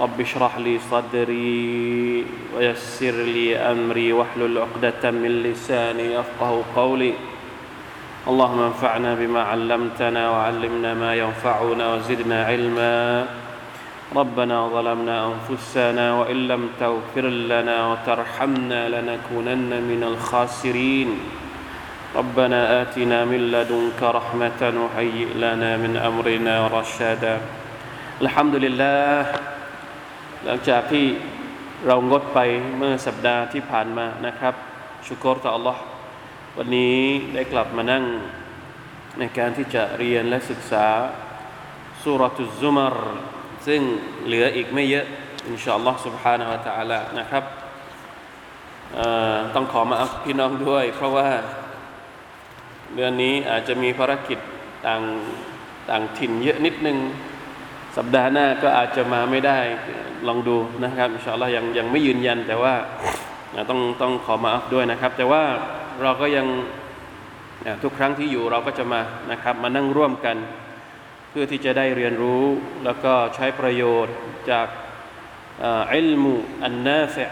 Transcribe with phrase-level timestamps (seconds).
[0.00, 2.24] رب اشرح لي صدري
[2.56, 7.14] ويسر لي أمري واحلل عقدة من لساني يفقه قولي.
[8.28, 13.26] اللهم انفعنا بما علمتنا وعلمنا ما ينفعنا وزدنا علما.
[14.16, 21.10] ربنا ظلمنا أنفسنا وإن لم تغفر لنا وترحمنا لنكونن من الخاسرين.
[22.16, 27.40] ربنا آتنا من لدنك رحمة وهيئ لنا من أمرنا رشدا.
[28.22, 29.26] الحمد لله
[30.45, 31.05] หลังจากที่
[31.87, 32.39] เรางดไป
[32.77, 34.53] เมื่อสัปดาห์ที่ผ่านมานะครับ
[35.07, 35.77] ชุกรต่อ Allah
[36.57, 36.97] วันนี้
[37.33, 38.03] ได้กลับมานั่ง
[39.19, 40.87] ในการที่จะเรียนและศึกษา
[42.01, 42.97] สุรทุซุมร
[43.67, 43.81] ซึ่ง
[44.25, 45.05] เหลืออีกไม่เยอะ
[45.47, 47.43] อินชาอัลลอฮ์ سبحانه และ تعالى นะครับ
[49.55, 51.29] ต้องขอมาอัพพี่น้องด้วย เพราะว่า
[52.95, 54.39] เดือนนี้อาจจะมีภารกิจ
[54.87, 55.01] ต่าง
[55.89, 56.97] ต่างถิ่นเยอะนิดนึง
[57.96, 59.58] สัปดาห์หน้าก็อาจจะมาไม่ได้
[60.28, 62.74] ลองดูนะครับอินชาอัลลอฮ์ยังยังไม่ยืนยัน แต่ว่า
[63.70, 65.42] ต้องต้องขอมาอัพด้วยนะครับ แต่ว่า
[66.02, 66.46] เราก็ยัง
[67.82, 70.36] ทุกครั้งที่อยู่เราก็จะมานะครับ มานั่งร่วมกัน
[71.30, 72.44] เพื่อที่จะได้เรียนรู้
[72.84, 74.14] แล้วก็ใช้ประโยชน์
[74.50, 74.66] จาก
[75.94, 76.32] อิลมุ
[76.64, 77.26] อันนาฟะ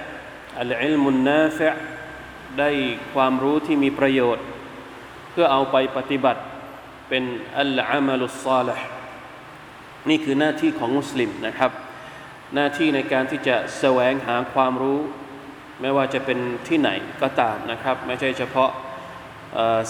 [0.60, 1.70] อัลอิลมุนนาฟะ
[2.58, 2.70] ได้
[3.14, 4.44] ความรู้ที่มีประโยชน์
[5.30, 6.40] เพื่อเอาไปปฏิบัติ
[7.08, 7.22] เป็น
[7.60, 8.99] อัลอามัลุสซาลห์
[10.08, 11.70] นี่คือหน้าที่ของมุสลิมนะครับ
[12.54, 15.00] หน้าที่ในการที่จะแสวงหาความรู้
[15.80, 16.90] ไม่ว่าจะเป็นที่ไหน
[17.22, 18.70] ก็ตามนะครับ ไม่ใช่เฉพาะ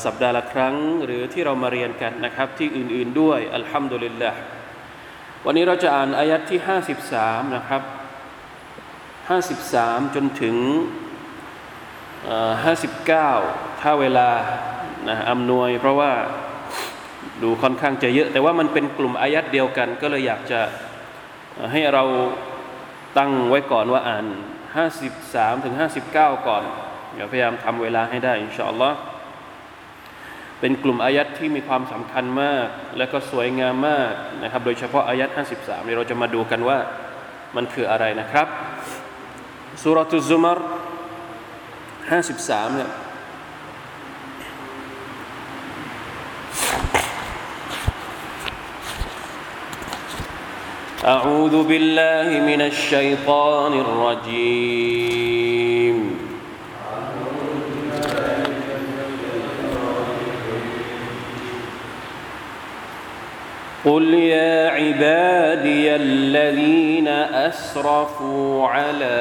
[0.04, 4.30] สัปดาห์ละครั้งหรือที่เรามาเรียนกันนะครับ ที่อื่นๆด้วยอัลฮัมดุลิลละ
[5.44, 6.60] วันนี้เราจะอ่านอายัดที่
[7.06, 7.82] 53 นะครับ
[9.38, 10.56] 53 จนถึง
[12.18, 14.30] 59 ถ้าเวลา
[15.08, 16.12] นะอำนวยเพราะว่า
[17.42, 20.60] ดูค่อนข้างจะเยอะ แต่ว่ามันเป็นกลุ่มอายัดเดียวกัน ก็เลยอยากจะ
[21.72, 22.04] ให้เรา
[23.18, 24.26] ตั้งไว้ก่อนว่าอ่าน
[24.94, 25.74] 53ถึง
[26.10, 26.14] 59
[26.48, 26.62] ก่อน
[27.14, 28.98] เดี๋ยวพยายามทำเวลาให้ได้อินชาอัลลอฮ์
[30.60, 32.66] เป็นกลุ่มอายัดที่มีความสำคัญมาก
[32.98, 35.28] และก็สวยงามมากนะครับ โดยเฉพาะอายัด
[35.58, 36.78] 53เนี่เราจะมาดูกันว่า
[37.56, 38.46] มันคืออะไรนะครับ
[39.82, 40.58] สุรทุซุมร
[42.20, 42.90] 53เนี่ย
[51.04, 55.40] أعوذ بالله من الشيطان الرجيم.
[63.84, 67.08] قل يا عبادي الذين
[67.48, 69.20] أسرفوا على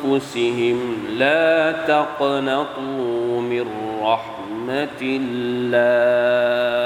[0.00, 0.78] أنفسهم
[1.18, 3.66] لا تقنطوا من
[4.02, 6.81] رحمة الله.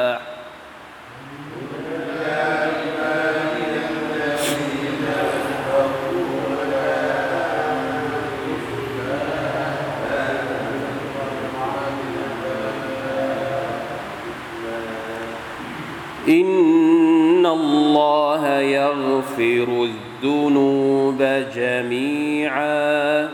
[16.28, 19.88] إن الله يغفر
[20.22, 21.22] الذنوب
[21.54, 23.28] جميعا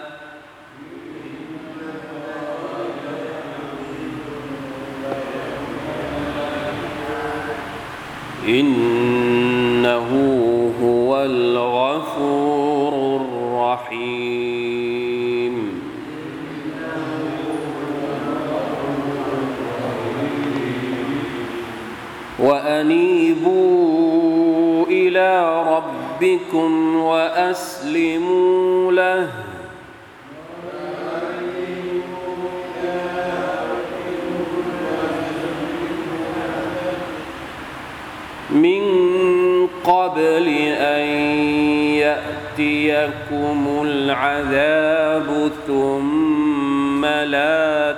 [26.43, 29.29] ربكم وأسلموا له.
[38.51, 38.83] من
[39.85, 40.49] قبل
[40.79, 41.07] أن
[42.59, 47.92] يأتيكم العذاب ثم لا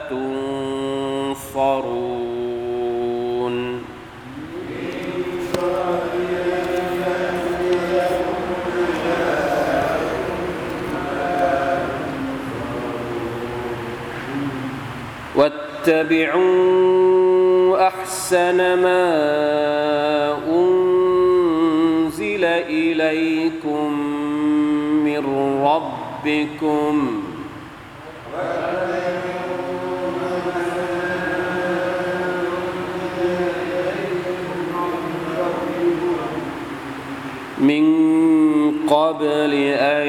[15.87, 19.05] واتبعوا أحسن ما
[20.49, 23.93] أنزل إليكم
[25.05, 25.25] من
[25.65, 27.23] ربكم.
[37.59, 37.85] من
[38.89, 40.09] قبل أن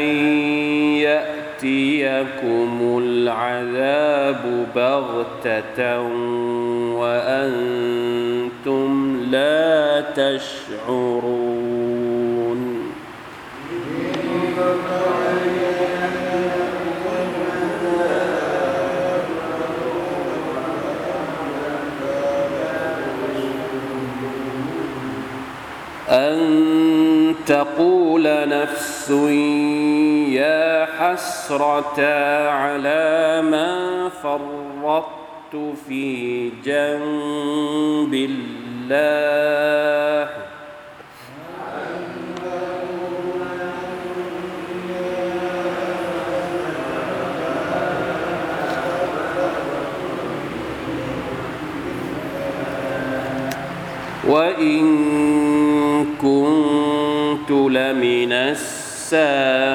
[1.03, 2.71] يأتيكم
[3.03, 5.24] العذاب بغتة.
[6.99, 8.89] وأنتم
[9.31, 11.65] لا تشعرون.
[26.09, 29.09] أن تقول نفس
[30.29, 31.99] يا حسرة
[32.49, 35.24] على ما فرطت.
[35.87, 40.29] في جنب الله.
[54.27, 54.85] وإن
[56.21, 59.65] كنت لمن الساخرين.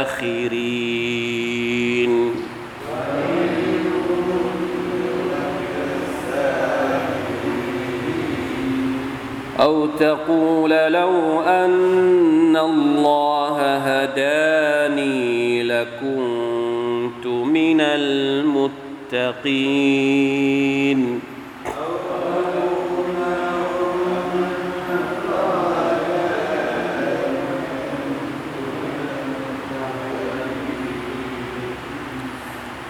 [9.60, 19.60] أو تقول لو أن الله هداني لكنت من المتقين.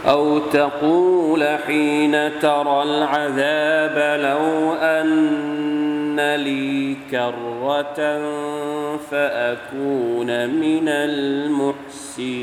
[0.09, 5.60] أو تقول حين ترى العذاب لو أن
[6.37, 8.01] لي كرة
[9.11, 12.41] فأكون من المحسنين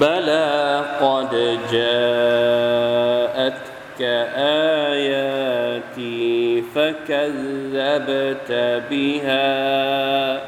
[0.00, 2.70] بلى قد جاءتك
[4.36, 5.59] آياتي
[6.74, 8.52] فكذبت
[8.90, 10.40] بها.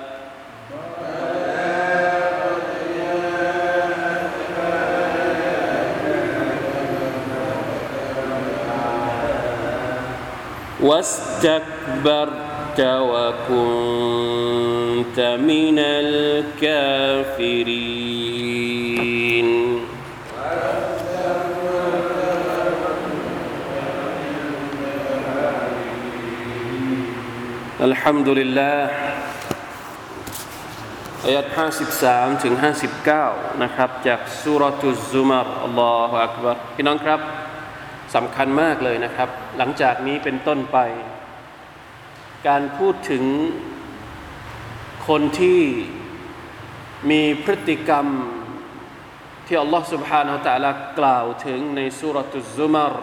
[10.83, 12.33] واستكبرت
[12.81, 13.61] وكنت
[15.21, 17.13] من الكافرين.
[27.88, 28.78] الحمد لله
[31.26, 31.46] อายัด
[31.96, 32.54] 53 ถึง
[33.08, 37.20] 59 นะครับ จากสุรทุซุมารอัลลอฮฺอักบัรพี่น้องครับ
[38.16, 40.78] สำคัญมากเลยนะครับ หลังจากนี้เป็นต้นไป
[42.48, 43.24] การพูดถึง
[45.08, 45.62] คนที่
[47.10, 48.06] มีพฤติกรรม
[49.48, 52.96] ที่อัลลอฮฺ سبحانه และ تعالى กล่าวถึงในสุรทุซุมาร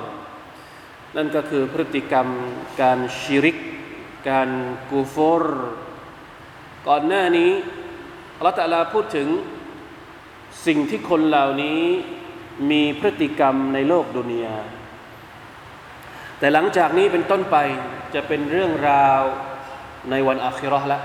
[1.17, 2.27] นั่นก็คือพฤติกรรม
[2.83, 3.57] การชิริก
[4.28, 4.50] การ
[4.90, 5.44] กูฟร
[6.88, 7.52] ก่อนหน้านี้
[8.38, 9.28] อัลตะลาพูดถึง
[10.66, 11.82] สิ่งที่คนเหล่านี้
[12.72, 14.58] มีพฤติกรรมในโลกดุนยา
[16.40, 17.58] แต่หลังจากนี้เป็นต้นไป
[18.14, 19.22] จะเป็นเรื่องราว
[20.10, 21.04] ในวันอาคิราะห์แล้ว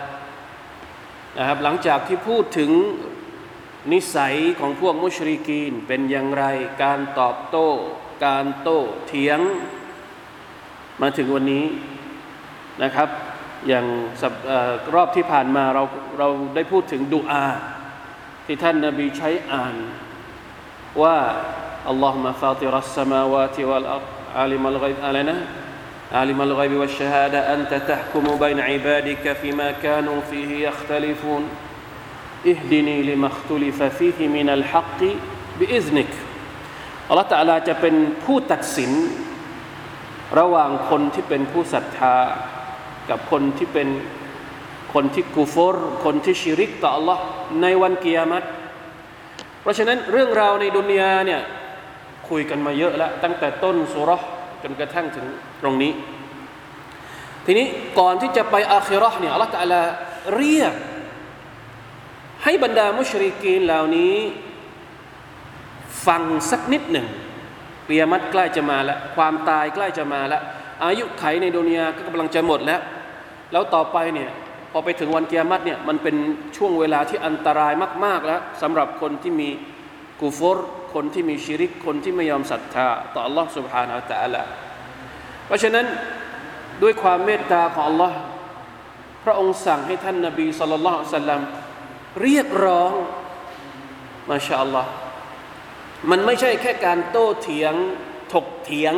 [1.38, 2.70] นะครับหลังจากที่พูดถึง
[3.92, 6.44] นิสัยของพวกมุชริกีนเป็นอย่างไร
[6.82, 7.68] การตอบโต้
[8.26, 9.40] การโต้เถียง
[11.00, 11.64] มาถึงวันนี้
[12.82, 13.08] นะครับ
[13.68, 13.86] อย่าง
[14.94, 15.82] รอบที่ผ่านมาเรา
[16.18, 17.46] เราได้พูดถึงดุอา
[18.46, 19.74] ที่ท่านนาบีใช้อ่าน
[21.02, 21.16] ว่า
[21.88, 25.36] اللهم فاطر السماوات والأرض عالم الغيب อะไรนะ
[26.18, 34.42] عالم الغيب والشهادة أنت تحكم بين عبادك فيما كانوا فيه يختلفون اهدني لما اختلف فيه
[34.42, 36.10] من الحق بإذنك
[37.08, 38.92] อัลลอฮฺตะลาจะเป็นผู้ตัดสิน
[40.38, 42.16] ระหว่างคนที่เป็นผู้ศรัทธา
[43.10, 43.88] กับคนที่เป็น
[44.94, 47.18] คนที่กูฟอร์คนที่ชิริกต่อ อัลลอฮฺ
[47.62, 48.44] ในวันกิยามัต
[49.60, 51.40] เพราะฉะนั้นเรื่องราวในดุนยาเนี่ย
[52.28, 54.22] คุยกันมาเยอะแล้ว ตั้งแต่ต้นสุรษ
[54.62, 55.26] จนกระทั่งถึง
[55.62, 55.92] ตรงนี้
[57.46, 57.66] ทีนี้
[57.98, 59.82] ก่อนที่จะไปอาคิราะห์เนี่ยอัลลอฮฺตะลา
[60.36, 60.74] เรียก
[62.44, 64.16] ให้บรรดามุชริกีนเหล่านี้
[66.06, 67.06] ฟังสักนิดหนึ่ง
[67.84, 70.42] เปียมัดใกล้จะมาแล้ว ความตายใกล้จะมาแล้ว
[70.84, 72.80] อายุไขในดุนยาก็กำลังจะหมดแล้ว
[73.53, 74.29] แล้วต่อไปเนี่ย
[74.71, 76.15] พอไปถึงวันเกียรติเนี่ยมันเป็น
[76.57, 77.73] ช่วงเวลาที่อันตราย
[78.05, 79.49] มาก ๆแล้วสำหรับคนที่มี
[80.21, 80.57] กูฟร
[80.93, 84.43] คนที่มีชิริกคนที่ไม่ยอมศรัทธาต่อ Allah سبحانه และ تعالى
[85.45, 85.85] เพราะฉะนั้น
[86.83, 88.13] ด้วยความเมตตาของ Allah
[89.23, 91.41] พระองค์สั่งให้ท่านนบีสุลต่านสัลลัม
[92.21, 92.93] เรียกร้อง
[94.29, 94.91] มาชาอัลลอฮ์
[96.09, 97.73] มันไม่ใช่แค่การโต้เถียง
[98.33, 98.93] ถกเถียง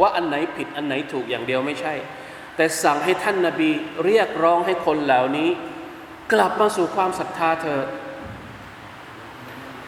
[0.00, 1.94] ว่าอันไหนผิดอันไหนถูกอย่างเดียวไม่ใช่
[2.55, 3.71] แต่สั่งให้ท่านนาบี
[4.05, 5.49] เรียกร้องให้คนเหล่านี้
[6.33, 7.87] กลับมาสู่ความศรัทธาเถิด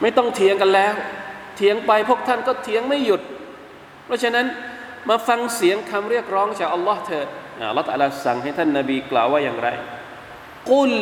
[0.01, 0.93] ไม่ต้องเถียงกันแล้ว
[1.55, 3.21] เถียงไปพวกท่านก็เถียงไม่หยุด
[4.05, 4.45] เพราะฉะนั้น
[5.09, 7.27] มาฟังเสียงคำเรียกร้องจากอัลลอฮ์เถิด
[7.69, 9.69] อัลลอฮ์ตะลาสั่งให้ท่านนาบีกล่าวว่าอย่างไร
[10.69, 10.93] กุล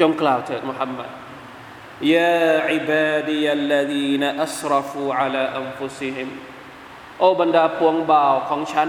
[0.00, 1.10] จงกล่าวเถิดมุฮัมมัด
[2.14, 6.28] ยาอิบาดียัลลดีนอัสรฟูอัลาอัมฟุซิฮิม
[7.20, 8.88] โอบรรดาพวงบ่าวของฉัน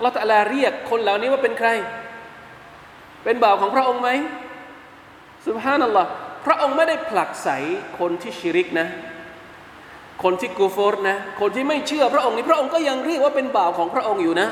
[0.00, 1.68] เราแต่ละเรียกคนเหล่านี้ว่าเป็นใคร
[3.24, 4.10] เป็นบ่าวของพระองค์ไหม
[5.46, 6.08] สุบฮานัลลอฮ์
[6.46, 7.48] พระองค์ไม่ได้ผลักใส
[7.98, 8.88] คนที่ชิริกนะ
[10.22, 14.48] คนที่กูฟอร์นะ คนที่ไม่เชื่อพระองค์นี้พระองค์ก็ยังเรียกว่าเป็นบ่าวของพระองค์อยู่นะ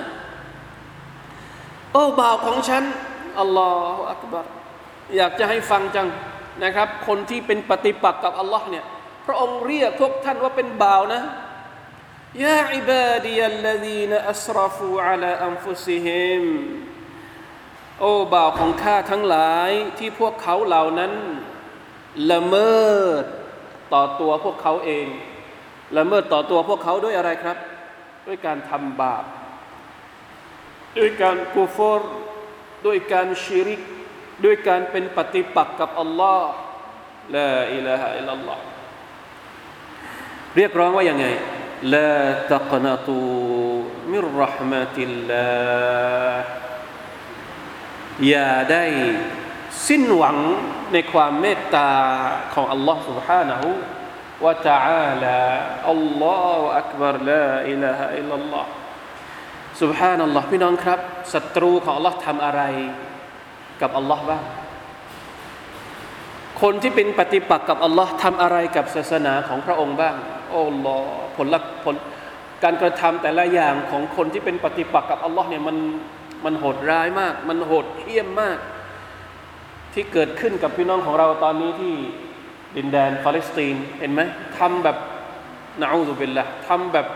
[1.93, 2.85] โอ้บ่าวของฉัน
[3.41, 4.47] อัลลอฮฺอักบาร
[5.17, 6.09] อยากจะให้ฟังจัง
[6.65, 8.85] นะครับ คนที่เป็นปฏิปักษ์กับอัลลอฮ์เนี่ย
[9.27, 11.23] พระองค์เรียกพวกท่านว่าเป็นบ่าวนะ
[12.41, 16.45] ยาอิบาดียัลลดีนอัสรฟูอัลาอัมฟุซิฮิม
[18.01, 21.13] โอ้บ่าวของข้าทั้งหลายที่พวกเขาเหล่านั้น
[22.31, 22.83] ละเมิ
[23.23, 23.25] ด
[23.93, 25.07] ต่อตัวพวกเขาเอง
[25.97, 27.57] ละเมิดต่อตัวพวกเขาด้วยอะไรครับ
[28.27, 29.25] ด้วยการทำบาป
[30.99, 32.11] ด้วยการกูฟอร์
[32.87, 33.81] ด้วยการชิริก
[34.45, 36.51] ด้วยการเป็นปฏิปักษ์กับอัลลอฮ์
[37.35, 38.63] ลาอิลาฮะอิลลัลลอฮ์
[40.57, 41.27] เรียกร้องว่าอยังไง
[41.84, 42.16] لا
[42.52, 46.36] تقنطوا من رحمة الله
[48.28, 48.86] อย่าได้
[49.88, 50.38] สิ้นหวัง
[50.94, 51.92] ในความเมตตา
[52.54, 53.62] ของอัลลอฮ์ سبحانه
[54.44, 55.40] และ تعالى
[55.92, 58.70] อัลลอฮฺอักบารลาอิลาฮะอิลลัลลอฮ์
[59.82, 61.00] سبحان อัลลอฮ์พี่น้องครับ
[61.34, 62.62] ศัตรูของอัลลอฮ์ทำอะไร
[63.82, 64.44] กับอัลลอฮ์บ้าง
[66.62, 70.16] คนที่เป็นปฏิปักษ์กับอัลลอฮ์ทำอะไรกับศาสนาของพระองค์บ้าง
[70.53, 70.99] โอ้ลอ
[71.37, 71.95] ผลลัพธ์ผล
[72.65, 75.77] การกระทำแต่ละอย่างของคนที่เป็นปฏิปักษ์กับอัลลอฮ์เนี่ยมัน
[76.45, 78.59] มันโหดร้ายมาก มันโหดเหี้ยมมาก
[79.93, 81.95] ที่เกิดขึ้นกับพี่น้องของเราตอนนี้ที่
[82.77, 84.21] ดินแดนปาเลสไตน์เห็นไหม
[84.59, 84.97] ทำแบบ
[85.81, 87.07] นาอูซุบิลละทำแบบ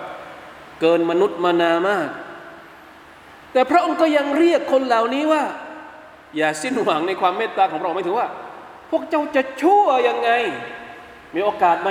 [0.81, 2.09] เกินมนุษย์มานามาก
[3.53, 5.43] แต่พระองค์ก็ยังเรียกคนเหล่านี้ว่า
[6.37, 8.29] อย่าสิ้นหวังในความเมตตาของพระองค์ไม่ถือว่า
[8.91, 10.31] พวกเจ้าจะชั่วยังไง
[11.35, 11.91] มีโอกาสไหม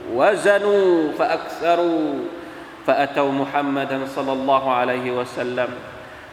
[0.12, 2.08] وزنوا فأكثروا
[2.86, 5.68] فأتوا محمدا صلى الله عليه وسلم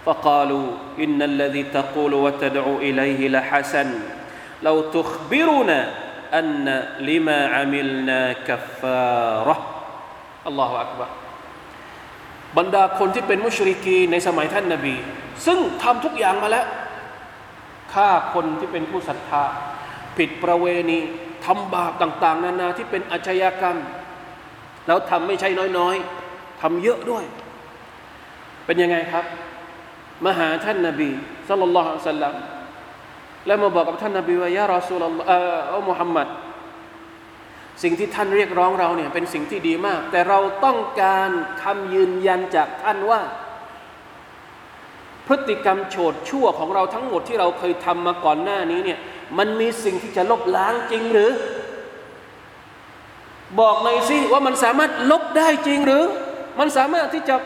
[0.05, 0.67] فقالوا
[0.99, 3.89] إن الذي تقول وتدعو إليه لحسن
[4.63, 5.79] لو تخبرنا
[6.33, 6.65] أن
[6.99, 9.57] لما عملنا كفارة
[10.47, 11.07] الله أكبر
[12.57, 14.95] บรรดาคนที่เป็นมุชริกีในสมัยท่านนาบี
[15.45, 16.65] ซึ่งทำทุกอย่างมาแล้ว
[17.93, 19.43] ฆ่าคนที่เป็นผู้ศรัทธา
[20.17, 20.99] ผิดประเวณี
[21.46, 23.76] ทำบาปต่าง ๆ นานาที่เป็นอาชญากรรม
[24.86, 27.24] แล้วทำไม่ใช่น้อยๆทำเยอะด้วย
[28.66, 29.24] เป็นยังไงครับ
[30.24, 31.10] มาหาท่านนาบี
[31.48, 32.34] สัลลัลลอฮุอะลัยฮิสัลลัม
[33.46, 35.32] แล้วมาบอกกับท่านนาบีว่ายารอสูลลอฮ์เอ
[35.76, 36.28] อมุฮัมมัด
[37.82, 41.30] สิ่งที่ท่านเรียกร้องเราเนี่ยเป็นสิ่งที่ดีมาก แต่เราต้องการ
[41.62, 43.20] คำยืนยันจากท่านว่า
[45.26, 48.98] พฤติกรรมโฉดชั่วของเราทั้งหมดที่เราเคยทำมาก่อนหน้านี้เนี่ย
[49.38, 51.30] มันมีสิ่งที่จะลบล้างจริงหรือ
[53.60, 56.04] บอกหน่อยสิว่ามันสามารถลบได้จริงหรือ
[56.58, 57.36] มันสามารถที่จะ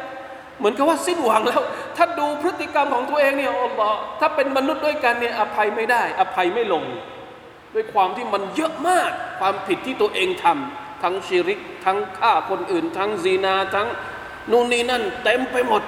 [0.59, 1.63] เหมือนกับว่าสิ้นหวังแล้ว
[1.97, 6.85] ถ้าดูพฤติกรรมของตัวเองเนี่ยอัลลอฮ์ถ้าเป็นมนุษย์ด้วยกันเนี่ยอภัยไม่ได้ อภัยไม่ลง
[7.75, 9.11] ด้วยความที่มันเยอะมาก
[9.41, 13.89] ความผิดที่ตัวเองทำทั้งชิริก ทั้งฆ่าคนอื่น ทั้งซีนา ทั้ง
[14.51, 15.83] นู่นนี่นั่น เต็มไปหมด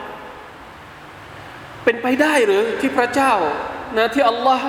[1.84, 3.32] เป็นไปได้หรือที่พระเจ้า
[3.96, 4.68] นะที่อัลลอฮ์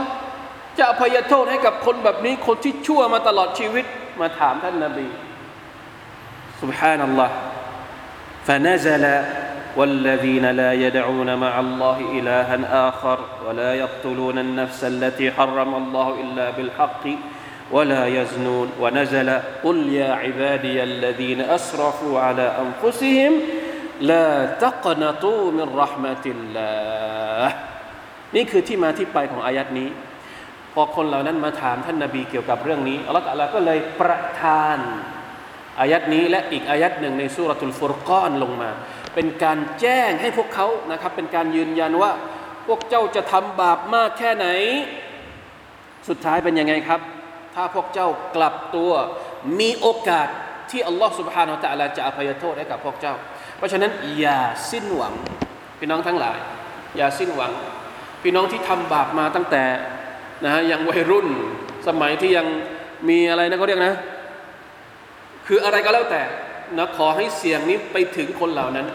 [0.78, 3.84] จะอภัยโทษให้กับคนแบบนี้คนที่ชั่วมาตลอดชีวิต
[4.20, 5.08] มาถามท่านนาบี
[6.62, 7.30] سبحان الله
[8.46, 9.04] فنزل
[9.76, 17.04] والذين لا يدعون مع الله إلها آخر ولا يقتلون النفس التي حرم الله إلا بالحق
[17.70, 19.28] ولا يزنون ونزل
[19.64, 23.32] قل يا عبادي الذين أسرفوا على أنفسهم
[24.00, 27.48] لا تقنطوا من رحمة الله
[28.36, 29.88] นี่คือที่มาที่ไปของอายัดนี้
[30.75, 34.79] พอคนเหล่านั้นมาถามท่านนาบีเกี่ยวกับเรื่องนี้อัลลอฮฺก็เลยประทาน
[35.79, 38.69] อายัดนี้และอีกอายัดหนึ่งในสุรทูลฟุรกอนลงมา
[39.15, 42.11] เป็นการแจ้งให้พวกเขานะครับ เป็นการยืนยันว่า
[42.67, 44.47] พวกเจ้าจะทำบาปมากแค่ไหน
[46.09, 47.01] สุดท้ายเป็นยังไงครับ
[47.55, 48.91] ถ้าพวกเจ้ากลับตัว
[49.59, 50.27] มีโอกาส
[50.71, 53.15] ที่อัลลอฮฺสุบฮานาอัลตะอาลาจะอภัยโทษให้กับพวกเจ้า
[53.57, 54.39] เพราะฉะนั้นอย่า
[54.71, 55.13] สิ้นหวัง
[55.79, 56.37] พี่น้องทั้งหลาย
[56.97, 57.51] อย่าสิ้นหวัง
[58.23, 59.63] พี่น้องที่ทำบาปมาตั้งแต่
[60.44, 61.28] นะฮะยังวัยรุ่น
[61.88, 62.46] สมัยที่ยัง
[63.08, 63.94] มีอะไรนะเขาเรียกนะ
[65.46, 66.22] คืออะไรก็แล้วแต่
[66.76, 68.86] นะขอให้เสียงนี้ไปถึงคนเหล่านั้น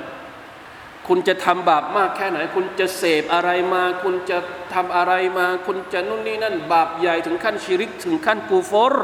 [1.07, 4.37] คุณจะทำบาปมากแค่ไหน คุณจะเสพอะไรมา คุณจะ
[4.73, 8.95] ทำอะไรมา คุณจะนู่นนี่นั่น บาปใหญ่ถึงขั้นชิริก ถึงขั้นกูฟอร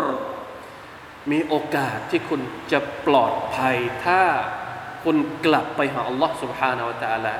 [1.31, 2.41] มีโอกาสที่คุณ
[2.71, 4.21] จะปลอดภัย ถ้า
[5.03, 7.33] คุณกลับไปหาอัลลอฮ์ سبحانه และ تعالى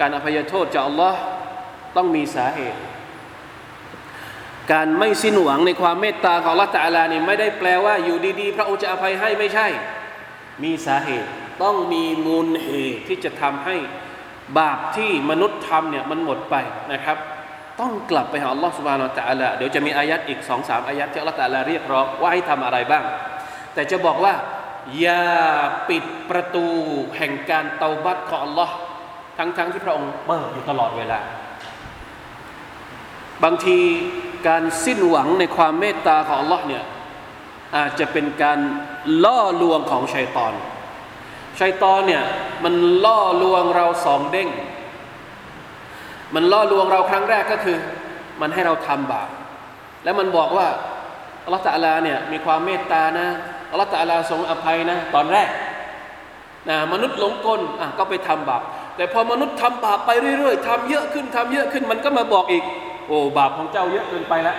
[0.00, 1.20] การอภัยโทษจากอัลลอฮ์
[1.96, 2.80] ต้องมีสาเหตุ
[4.71, 9.67] การไม่สิ้นหวังในความเมตตาของอัลลอฮ์ตาลานี่ไม่ได้แปลว่าอยู่ดีๆ พระองค์จะอภัยให้ไม่ใช่
[10.63, 11.29] มีสาเหตุ
[11.63, 13.75] ต้องมีมูลเหตุที่จะทำให้
[14.57, 16.55] บาปที่มนุษย์ทำเนี่ยมันหมดไป
[16.93, 17.17] นะครับ
[17.79, 23.03] ต้องกลับไปหาอัลลอฮ์สุบานาอัลตะอาลาเดี๋ยวจะมีอายัดอีกสองสามอายัดที่อัลลอฮ์ตะอาลาเรียกร้องว่าให้ทำอะไรบ้าง
[23.73, 24.33] แต่จะบอกว่า
[24.99, 25.23] อย่า
[25.89, 26.65] ปิดประตู
[27.17, 28.75] แห่งการเตาบัตของอัลลอฮ์
[29.37, 31.19] ทั้งๆที่พระองค์เปิดอยู่ตลอดเวลา
[33.43, 33.77] บางที
[34.47, 36.83] การสิ้นหวังในความเมตตาของ Allah เนี่ย
[37.75, 38.59] อาจจะเป็นการ
[39.25, 40.53] ล่อลวงของชัยตอน
[41.59, 42.23] ชัยตอนเนี่ย
[42.63, 42.73] มัน
[43.05, 44.49] ล่อลวงเราสองเด้ง
[46.35, 47.77] มันล่อลวงเราครั้งแรกก็คือ
[48.41, 49.29] มันให้เราทำบาป
[50.03, 50.67] แล้วมันบอกว่า
[51.43, 53.27] อัลลอฮฺตะลาเนี่ยมีความเมตตานะ
[53.71, 55.49] อัลลอฮฺตะลาทรงอภัยนะตอนแรก
[56.69, 58.61] นะมนุษย์หลงกลอะก็ไปทำบาป
[58.95, 62.63] แต่พอมนุษย์ทำบาปไปเรื่อย ๆทำเยอะขึ้นทำเยอะขึ้นมันก็มาบอกอีก
[63.07, 64.57] โอ้บาปของเจ้าเยอะเกินไปแล้ว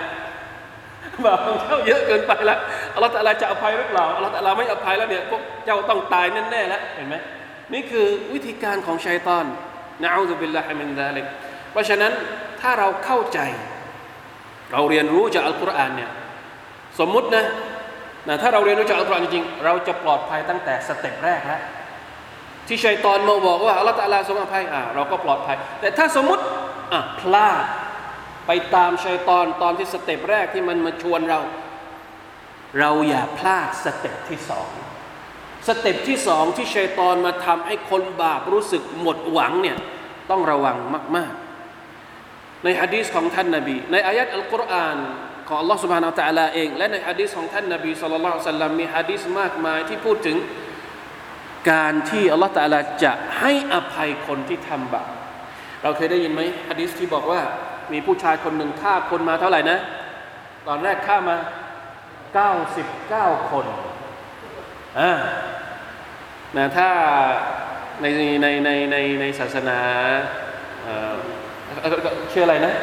[1.25, 2.59] บาปของเจ้าเยอะเกินไปแล้ว
[2.93, 7.15] อัลลอฮฺตะลาจะอภัยหรือเปล่าอัลลอฮฺตะลาไม่อภัยแล้วเนี่ยพวกเจ้าต้องตายแน่ๆแล้วเห็นไหม
[7.73, 9.45] นี่คือวิธีการของชัยตอน
[10.03, 11.25] นะอูซุบิลลาฮิมินซาลิก
[11.71, 12.11] เพราะฉะนั้น
[12.61, 13.39] ถ้าเราเข้าใจ
[14.71, 16.09] เราเรียนรู้จากอัลกุรอานเนี่ย
[16.99, 17.45] สมมุตินะ
[18.27, 21.61] นะถ้าเราเรียนรู้จากอัลกุรอานจริงๆเราจะปลอดภัยตั้งแต่ step แรกแล้ว
[22.67, 26.43] ที่ชัยตอนมาบอกว่าอัลลอฮฺตะลาทรงอภัยอ่าเราก็ปลอดภัย แต่ถ้าสมมติ
[26.93, 27.63] อะพลาด
[28.47, 31.39] ไปตามชัยตอนตอนที่ step แรกที่มันมาชวนเรา
[32.79, 34.69] เราอย่าพลาด step ที่สอง
[35.67, 39.77] step ที่สองที่ชัยตอนมาทำให้คนบาปรู้สึกหมดหวังเนี่ย
[40.29, 40.77] ต้องระวัง
[41.15, 41.33] มาก
[41.97, 44.97] ๆ ในฮะดีษของท่านนาบี ในอายะฮ์อัลกุรอาน
[45.47, 50.37] ของอัลลอฮ์ سبحانه และ تعالى เอง และในฮะดีษของท่านนาบีสุลต่านสัลลัมมีฮะดีษมากมายที่พูดถึง
[51.71, 55.09] การที่อัลลอฮ์ตะลาจะให้อภัยคนที่ทำบาป
[55.83, 57.41] เราเคยได้ยินไหมฮะดีษที่บอกว่า
[57.93, 59.77] มีผู้ชายคนหนึ่งฆ่าคนมาเท่าไหร่นะ
[60.67, 61.37] ตอนแรกฆ่ามา
[62.63, 63.65] 99 คน
[64.99, 65.11] อ่า
[66.57, 66.89] นะถ้า
[68.01, 68.05] ใน
[68.41, 69.79] ในในในในศาสนา
[70.83, 71.13] เอ่อ
[72.31, 72.73] ชื่ออะไรนะ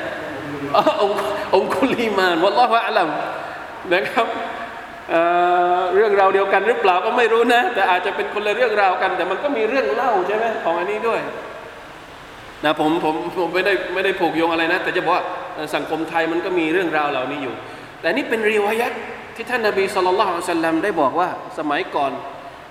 [0.77, 1.17] อ๋อองค์
[1.55, 3.09] องคุลีมานวัลลอฮฺอัลลัม
[3.95, 4.27] นะครับ
[5.11, 11.21] เเรื่องราวเดียวกันหรือเปล่าก็ไม่รู้นะ แต่อาจจะเป็นคนละเรื่องราวกัน แต่มันก็มีเรื่องเล่าใช่ไหมของอันนี้ด้วย
[12.65, 15.25] นะผมผมผมไม่ได้ไม่ได้ผูกโยงอะไรนะ แต่จะบอกว่า
[15.75, 17.55] สังคมไทยมันก็มีเรื่องราวเหล่านี้อยู่
[18.01, 18.93] แต่นี่เป็นรีวายัต
[19.37, 22.13] ที่ท่านนาบีสุลต่านสัลลัมได้บอกว่าสมัยก่อน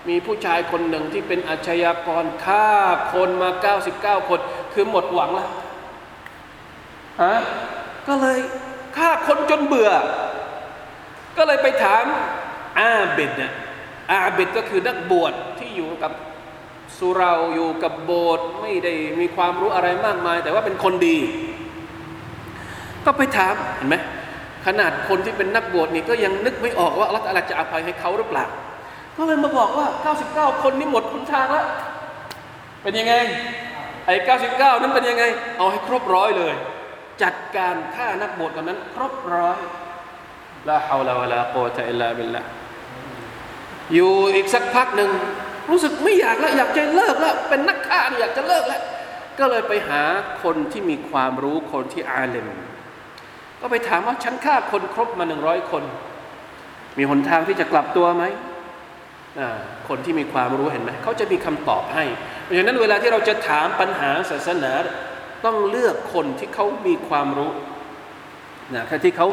[0.10, 2.68] มีผู้ชายคนหนึ่งที่เป็นอาชญากรฆ่า
[3.14, 3.50] คนมา
[3.90, 4.40] 99 คน
[4.74, 5.50] คือหมดหวังแล้ว
[7.22, 7.36] ฮะ
[8.08, 8.40] ก็เลย
[8.98, 9.92] ฆ่าคนจนเบื่อ
[11.38, 12.04] ก็เลยไปถาม
[12.80, 13.52] อาเบดเนี่ย
[14.12, 16.12] อาเบดก็คือนักบวชที่อยู่กับ
[17.02, 21.18] สุเราอยู่กับโบสถ์ไม่ได้มีความรู้อะไรมากมาย แต่ว่าเป็นคนดี
[23.06, 23.96] ก็ไปถามเห็นไหม
[24.66, 28.46] ขนาดคนที่เป็นนักบวชนี่ก็ยังนึกไม่ออกว่าอัลลอฮฺจะอภัยให้เขาหรือเปล่า
[29.18, 29.88] ก็เลยมาบอกว่า
[30.26, 31.68] 99 คนนี่หมดคุณทางแล้ว
[32.84, 33.14] เป็นยังไง
[34.06, 34.16] ไอ้
[34.50, 35.24] 99 นั้นเป็นยังไง
[35.58, 36.54] เอาให้ครบร้อยเลย
[37.24, 39.58] จัดการฆ่านักบวชคนนั้น ครบร้อย
[40.70, 42.42] ลาฮาวลาวะลาโกตะอิลลาบิลละ
[43.94, 45.12] อยู่อีกสักพักหนึ่ง
[45.70, 48.82] รู้สึกไม่อยากแล้วอยากจะเลิกแล้ว เป็นนักฆ่าอยากจะเลิกแล้ว
[49.40, 50.02] ก็เลยไปหา
[50.44, 52.48] คนที่มีความรู้คนที่อาเลม
[53.62, 55.84] ก็ไปถามว่าฉันฆ่าคนครบมาหนึ่งร้อยคน
[56.98, 58.24] มีหนทางที่จะกลับตัวไหม
[59.88, 62.04] คนที่มีความรู้เห็นไหมเขาจะมีคำตอบให้
[62.44, 64.72] เพราะฉะนั้นเวลาที่เราจะถามปัญหาศาสนา
[65.46, 67.52] ต้องเลือกคนที่เขามีความรู้
[68.76, 69.28] นะที่เขา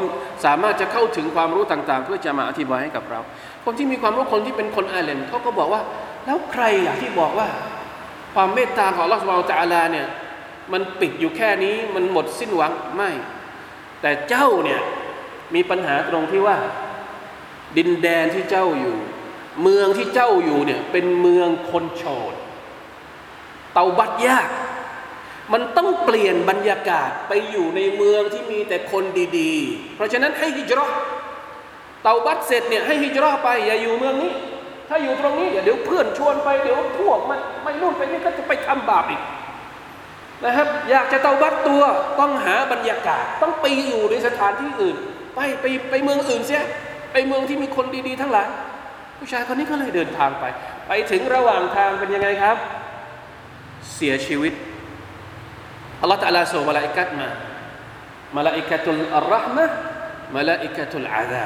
[0.44, 3.20] สามารถจะเข้าถึงความรู้ต่าง ๆ เพื่อจะมาอธิบายให้กับเรา
[3.64, 5.82] คนที่มีความรู้คนที่เป็นคนอาเลมเขาก็บอกว่า
[6.28, 7.48] แล้วใครล่ะที่บอกว่า
[8.34, 10.06] ความเมตตาของอัลอสุบไบร์ตาลาเนี่ย
[10.72, 13.10] มันปิดอยู่แค่นี้มันหมดสิ้นหวังไม่
[14.00, 14.80] แต่เจ้าเนี่ย
[15.54, 16.56] มีปัญหาตรงที่ว่า
[17.76, 18.96] ดินแดนที่เจ้าอยู่
[19.62, 22.34] เมืองที่เจ้าอยู่เนี่ยเป็นเมืองคนโฉด
[23.72, 24.48] เตาบัดยาก
[25.52, 29.04] มันต้องเปลี่ยนบรรยากาศไปอยู่ในเมืองที่มีแต่คน
[29.38, 30.86] ดีๆ เพราะฉะนั้นให้ฮิจรั
[32.02, 34.32] เตาบัดเสร็จเนี่ยให้ฮิจรัไปอย่าอยู่เมืองนี้
[34.88, 39.22] ถ้าอยู่ตรงนี้เดี๋ยวเพื่อนชวนไปเดี๋ยวพวกมันไม่นู่นไปนี่ก็จะไปทำบาปอีก
[40.44, 41.82] นะครับ อยากจะเตาบัดตัว
[42.20, 44.96] ต้องหาบรรยากาศ ต้องไปอยู่ในสถานที่อื่น
[45.34, 46.62] ไปไปไปเมืองอื่นเสีย
[47.12, 48.48] ไปเมืองที่มีคนดีๆ ทั้งหลาย
[49.18, 50.44] ผู้ชายคนนี้ก็เลยเดินทางไป
[50.88, 52.56] ไปถึงระหว่างทางเป็นยังไงครับ
[53.94, 54.52] เสียชีวิต
[56.00, 57.28] อัลลอฮฺตะลาส่งมาลาอิกัดมา
[58.36, 61.44] ملائكة الرحمة ملائكة العذاب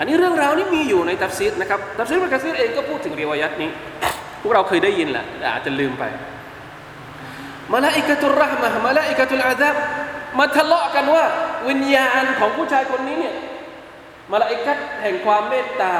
[0.00, 3.70] อันนี้เรื่องราวนี้มีอยู่ในตัฟซีรนะครับตัฟซีรอิบนุกะษีรเองก็พูดถึงริวายัตนี้
[4.42, 6.04] พวกเราเคยได้ยินแหละแต่อาจจะลืมไป
[7.72, 9.76] ملائكة الرحمة ملائكة العذاب
[10.38, 11.24] มาทะเลาะกันว่า
[11.68, 13.34] วิญญาณของผู้ชายคนนี้เนี่ย
[14.32, 15.94] มาลาอิกัตแห่งความเมตตา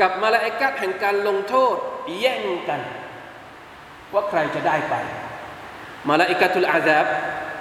[0.00, 1.74] กับมาลาอิกัตแห่งการลงโทษ
[2.20, 2.80] แย่งกัน
[4.14, 4.94] ว่าใครจะได้ไป
[6.08, 7.06] มาลาอิกัตุลอาซาบ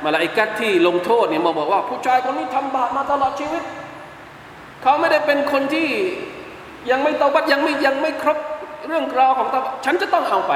[0.05, 3.63] มาลาอิกัตที่ลงโทษเนี่ยมาบอกว่า ผู้ชายคนนี้ทำบาปมาตลอดชีวิต
[4.81, 5.87] เขาไม่ได้เป็นคนที่
[6.91, 8.37] ยังไม่ตบัดยังไม่ยังไม่ครบ
[8.87, 10.53] เรื่องราวของตบัดฉันจะต้องเอาไป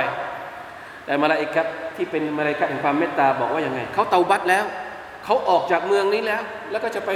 [1.05, 4.65] แต่มาลาอิกัตที่เป็นมาลาอิกัตแห่งความเมตตาบอกว่ายังไงเขาเตาบัดแล้ว
[5.25, 7.11] เขาออกจากเมืองนี้แล้ว แล้วก็จะไป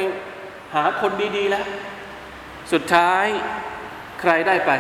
[0.76, 1.66] หาคนดีๆแล้ว
[2.74, 3.26] สุดท้าย
[4.22, 4.72] ใครได้ไป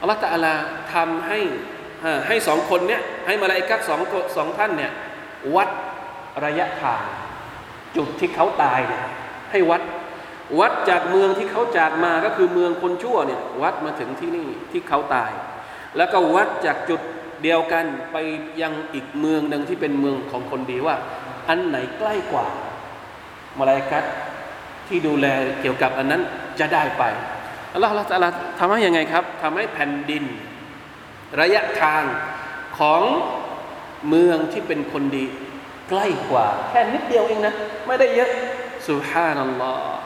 [0.00, 0.54] อัลลอฮฺตะอลา
[0.94, 1.40] ทำให้
[2.26, 4.00] ให้สองคนเนี้ยให้มาลาอิกัตสอง
[4.36, 4.92] สองท่านเนี่ย
[5.54, 5.68] วัด
[6.44, 7.02] ระยะทาง
[7.96, 9.04] จุดที่เขาตายเนี่ย
[9.50, 9.82] ให้วัด
[10.60, 15.32] วัดจากเมืองที่เขาจากมาก็คือเมืองคนชั่วเนี่ยวัดมาถึงที่นี่ที่เขาตาย
[15.96, 17.00] แล้วก็วัดจากจุด
[17.42, 18.16] เดียวกันไป
[18.60, 20.96] ยังอีกเมืองหนึ่งที่เป็นเมืองของคนดีว่า
[21.48, 22.46] อันไหนใกล้กว่า
[23.58, 24.04] มาลายกัต
[24.88, 25.26] ที่ดูแล
[25.60, 26.22] เกี่ยวกับอันนั้น
[26.60, 27.02] จะได้ไป
[27.72, 28.28] อัลลอฮฺตะลา
[28.58, 30.24] ทำให้ยังไงครับทำให้แผ่นดิน
[31.40, 32.02] ระยะทาง
[32.78, 33.02] ของ
[34.08, 35.24] เมืองที่เป็นคนดี
[35.90, 37.54] ใกล้กว่า แค่นิดเดียวเองนะ
[37.86, 38.30] ไม่ได้เยอะ
[38.88, 40.05] สุฮานัลลอฮ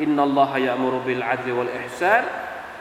[0.00, 2.24] إن الله يأمر بالعدل والإحسان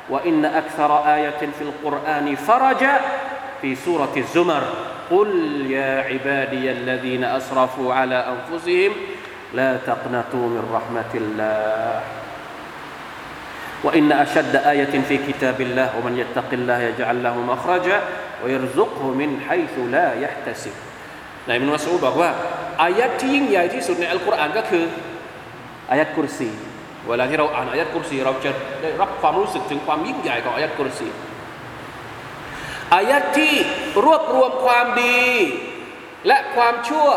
[0.09, 2.99] وإن أكثر آية في القرآن فرجا
[3.61, 4.63] في سورة الزمر
[5.11, 5.31] قل
[5.69, 8.91] يا عبادي الذين أسرفوا على أنفسهم
[9.53, 12.01] لا تقنطوا من رحمة الله
[13.83, 18.01] وإن أشد آية في كتاب الله ومن يتق الله يجعل له مخرجا
[18.45, 20.71] ويرزقه من حيث لا يحتسب
[21.49, 22.29] นายมินมัสูดบอกว่า
[22.83, 24.83] อายัดที่ยิ่งใหญ่ที่สุดในอัลกุรอานก็คือ
[25.91, 26.49] อายัดกุรซี
[27.08, 28.50] เวลาที่เราอ่านอายัดกุรซีเราจะ
[28.82, 31.08] ได้รับความรู้สึกถึงความยิ่งใหญ่ของอายัดกุรซี
[32.94, 33.54] อายัดที่
[34.04, 35.22] รวบรวมความดี
[36.26, 37.08] และความชั่ว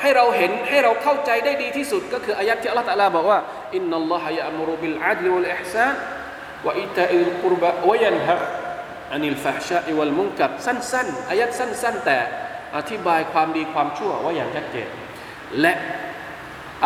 [0.00, 3.38] ให้เราเห็นให้เราเข้าใจได้ดีที่สุด ก็คืออายัดที่อัลลอฮฺตะลาบอกว่า
[3.76, 12.18] إن الله يأمر بالعدل والإحسان وإيتاء ذي القربى وينهى عن الفحشاء والمنكر สั้นๆอายัดสั้น ๆ แต่
[12.76, 14.88] อธิบายความดีความชั่วว่าอย่างชัดเจน
[15.60, 15.72] และ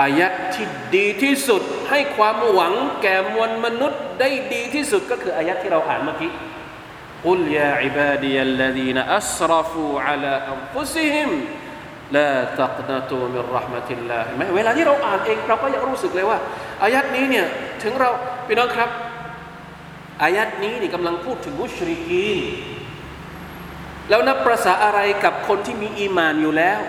[0.01, 6.31] อายะที่ดีที่สุดให้ความหวังแก่มวลมนุษย์ได้ดีที่สุดก็คืออายะที่เราอ่านเมื่อกี้
[7.27, 11.31] กุลยาอิบาดียัลลดีนอัสรฟูอัลาอัมฟุซิฮิม
[12.17, 12.31] ลา
[12.61, 16.39] ตักนาตูมิรหมะติลลาห์เวลาที่เราอ่านเองเราก็ยังรู้สึกเลยว่า
[16.83, 17.47] อายะนี้เนี่ย
[17.83, 18.11] ถึงเรา
[18.47, 18.91] พี่น้องครับ
[20.23, 22.39] อายะนี้นี่กำลังพูดถึงมุชริกีน
[24.09, 26.81] แล้วนับประษาอะไรกับคนที่มีอีมานอยู่แล้ว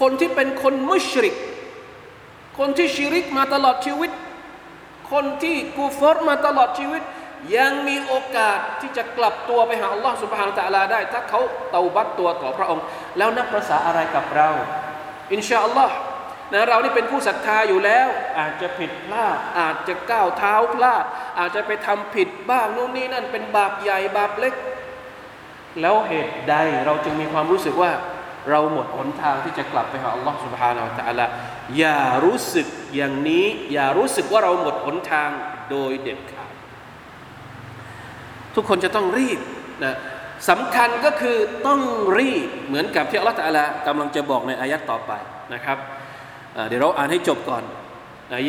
[0.00, 1.34] คนที่เป็นคนมุชริก
[2.58, 4.10] คนที่ชิริกมาตลอดชีวิต
[5.12, 7.02] คนที่กูฟอร์มาตลอดชีวิต
[7.56, 11.40] ยังมีโอกาสที่จะกลับตัวไปหาอัลลอฮ์สุบฮานตะลาได้ ถ้าเขา
[11.70, 12.84] เตาบัตตัวต่อพระองค์
[13.18, 14.48] แล้วนับภาษาอะไรกับเรา
[15.32, 15.94] อินชาอัลลอฮ์
[16.52, 21.04] นะเรานี่เป็นผู้ศรัทธาอยู่แล้ว อาจจะผิดพลาด อาจจะก้าวเท้าพลาด
[21.38, 24.54] อาจจะไปทำผิดบ้างนู่นนี่นั่นเป็นบาปใหญ่บาปเล็ก
[25.80, 26.54] แล้วเหตุใด
[26.86, 27.90] เราจึงมีความรู้สึกว่า
[28.49, 31.25] เราหมดหนทางที่จะกลับไปหาอัลลอฮ์ سبحانه และ تعالى
[31.77, 35.29] อย่ารู้สึกอย่างนี้ อย่ารู้สึกว่าเราหมดหนทาง
[35.69, 36.51] โดยเด็ดขาด
[38.55, 39.39] ทุกคนจะต้องรีบ
[39.83, 39.95] นะ
[40.49, 41.81] สำคัญก็คือต้อง
[42.19, 45.11] รีบเหมือนกับที่อัลลอฮฺตะลากำลังจะบอกในอายัดต่อไป
[45.53, 45.77] นะครับ
[46.67, 47.63] เดี๋ยวเราอ่านให้จบก่อน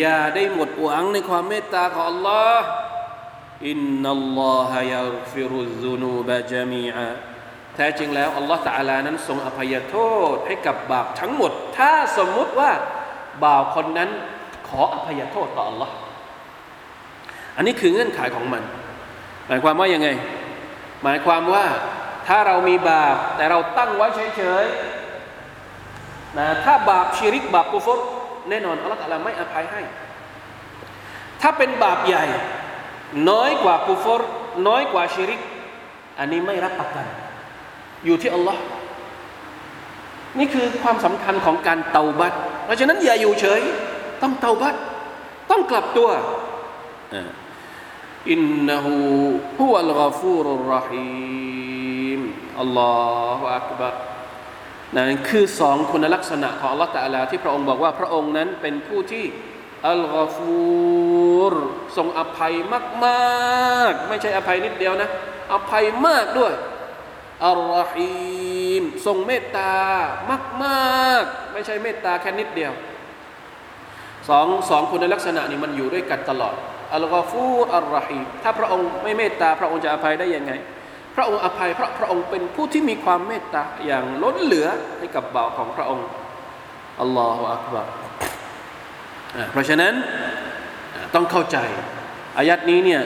[0.01, 2.59] อย่าได้หมดหวังในความเมตตาของ Allah
[3.69, 7.09] อินนัลลอฮะยักฟิรุซุนูบะจามีอา
[7.76, 9.96] แท้จริงแล้วอัลลอฮฺตะอาลานั้นทรงอภัยโท
[10.34, 12.72] ษให้กับบาปทั้งหมด ถ้าสมมุติว่า
[13.44, 14.10] บ่าวคนนั้น
[14.68, 15.94] ขออภัยโทษต่ออัลลอฮ์
[17.58, 18.64] อันนี้คือเงื่อนไขของมัน
[19.48, 20.08] หมายความว่ายังไง
[21.04, 21.66] หมายความว่า
[22.28, 24.08] ถ้าเรามีบาปแต่เราตั้งไว้
[24.38, 28.00] เฉยๆนะถ้าบาปชิริกบาปกุฟร
[28.50, 29.82] แน่นอนอัลลอฮฺตะอาลาไม่อภัยให้
[31.42, 32.26] ถ้าเป็นบาปใหญ่
[33.30, 34.22] น้อยกว่ากุฟร
[34.68, 35.42] น้อยกว่าชิริก
[36.20, 37.08] อันนี้ไม่รับประกัน
[38.06, 38.62] อยู่ที่อัลลอฮ์
[40.40, 42.34] นี่คือความสำคัญของการเตาบัต
[42.66, 43.62] เพราะฉะนั้นอย่าอยู่เฉย
[44.22, 44.76] ต้องเตาบัต
[45.52, 46.10] ต้องกลับตัว
[48.32, 48.96] อินนะฮู
[49.60, 52.22] ฮุวัลกาฟูรุรหีม
[52.62, 52.96] อัลลอ
[53.40, 53.96] ฮฺอักบัร
[54.96, 59.26] นั่นคือสองคุณลักษณะของอัลลอฮฺตะลาที่พระองค์บอกว่าพระองค์นั้นเป็นผู้ที่
[59.90, 61.54] อัลกฟูร
[61.98, 62.54] ทรงอภัย
[63.06, 65.10] มาก ๆ ไม่ใช่อภัยนิดเดียวนะ
[65.54, 66.54] อภัยมากด้วย
[67.44, 69.74] อัลรอฮีมทรงเมตตา
[70.64, 72.74] มากๆ ไม่ใช่เมตตาแค่นิดเดียว
[74.30, 76.56] สองสองคุณลักษณะนี้มันอยู่ด้วยกันตลอด
[76.94, 77.46] อัลกอฟู
[77.76, 80.52] อัลรอฮีมถ้าพระองค์ไม่เมตตา พระองค์จะอภัยได้ยังไง
[81.16, 84.68] พระองค์อภัยเพราะพระองค์เป็นผู้ที่มีความเมตตาอย่างล้นเหลือ
[85.00, 86.08] ให้กับบ่าวของพระองค์
[87.02, 87.88] อัลลอฮฺอักบาร
[89.52, 89.94] เพราะฉะนั้น
[91.16, 91.58] ต้องเข้าใจ
[92.38, 93.02] อายัดนี้เนี่ย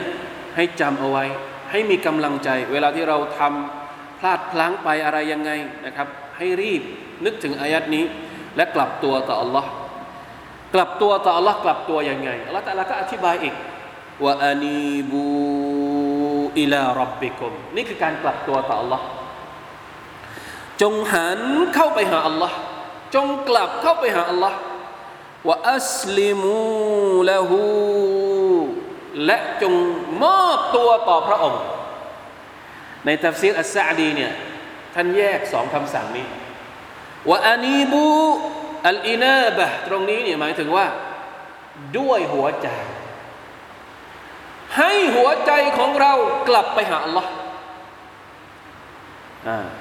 [0.56, 1.24] ให้จำเอาไว้
[1.70, 3.79] ให้มีกำลังใจ เวลาที่เราทำ
[4.20, 5.50] พลาดพลั้งไปอะไรยังไง
[5.86, 6.82] นะครับ ให้รีบ
[7.24, 8.04] นึกถึงอายัดนี้
[8.56, 9.64] และกลับตัวต่อ Allah
[10.74, 13.54] กลับตัวต่อ Allah กลับตัวยังไง Allah แต่ละก็อธิบายอีก
[14.24, 15.24] ว่าอานีบู
[16.58, 19.00] อิลารับบิกุมนี่คือการกลับตัวต่อ Allah
[20.82, 21.40] จงหัน
[21.74, 22.52] เข้าไปหา Allah
[23.14, 24.52] จงกลับเข้าไปหา Allah
[25.48, 27.62] ว่าอัสลิมูละหู
[29.26, 29.74] และจง
[30.22, 31.62] มอบตัวต่อพระองค์
[33.06, 34.32] ในตัฟซีรอัสซาดีเนี่ย
[34.94, 36.26] ท่านแยกสองคำสั่งนี้
[37.30, 38.04] ว่าอานีบู
[38.88, 40.86] อัลอินาบะตรงนี้เนี่ยหมายถึงว่า
[41.98, 42.68] ด้วยหัวใจ
[44.76, 46.12] ให้หัวใจของเรา
[46.48, 47.30] กลับไปหาอัลลอฮ์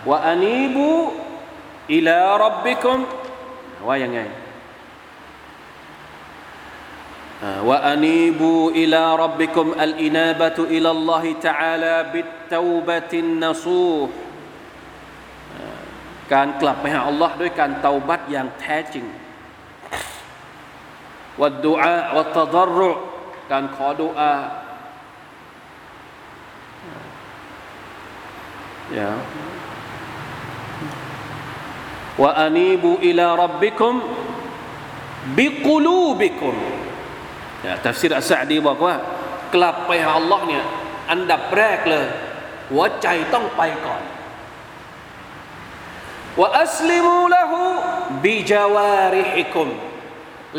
[0.10, 0.88] ว่าอานีบู
[1.94, 3.00] อิลารับบิคุม
[3.88, 4.20] ว่ายังไง
[7.43, 14.11] وأنيبوا إلى ربكم الإنابة إلى الله تعالى بالتوبة النصوح
[16.35, 19.07] การกลับไปหาอัลลอฮ์ด้วยการเตาบัตอย่างแท้จริง
[21.40, 22.90] วัดดุอาวัตดรุ
[23.51, 24.33] การขอดุอา
[28.95, 29.11] อย่า
[32.23, 33.95] ว่าอานีบูอิลารับบิคุม
[35.38, 36.57] บิกุลูบิคุม
[37.86, 38.95] ตัฟซีรอัสซดีบอกว่า
[39.56, 40.63] กลับไปหาอัลลอฮ์เนี่ย
[41.12, 42.08] อันดับแรกเลย
[42.72, 44.02] หัวใจต้องไปก่อน
[46.39, 47.62] ว่าอัสลิมูละหู
[48.24, 49.67] บิจาวาริฮิคุม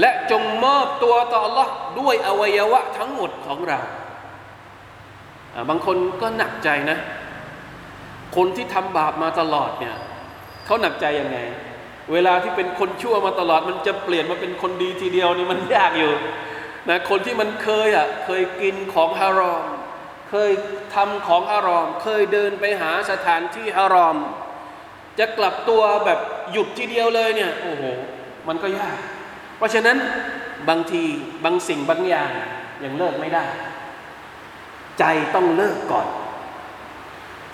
[0.00, 3.80] และจงมอบตัวต่อ Allah ด้วยอวัยวะทั้งหมดของเรา
[5.68, 6.98] บางคนก็หนักใจนะ
[8.36, 9.96] คนที่ทำบาปมาตลอดเนี่ย
[10.64, 11.38] เขาหนักใจยังไง
[12.12, 16.12] เวลาที่เป็นคนชั่วมาตลอด มันจะเปลี่ยนมาเป็นคนดีทีเดียวนี่มันยากอยู่
[16.88, 19.64] นะคนที่มันเคยอะเคยกินของฮารอม
[20.30, 20.50] เคย
[20.94, 24.16] ทำของฮารอม เคยเดินไปหาสถานที่ฮารอม
[25.18, 26.18] จะกลับตัวแบบ
[26.52, 27.82] หยุดทีเดียวเลยเนี่ยโอ้โห
[28.48, 28.98] มันก็ยาก
[29.56, 29.96] เพราะฉะนั้น
[30.68, 31.02] บางที
[31.44, 32.32] บางสิ่งบางอย่าง
[32.84, 33.46] ยังเลิกไม่ได้
[34.98, 36.08] ใจต้องเลิกก่อน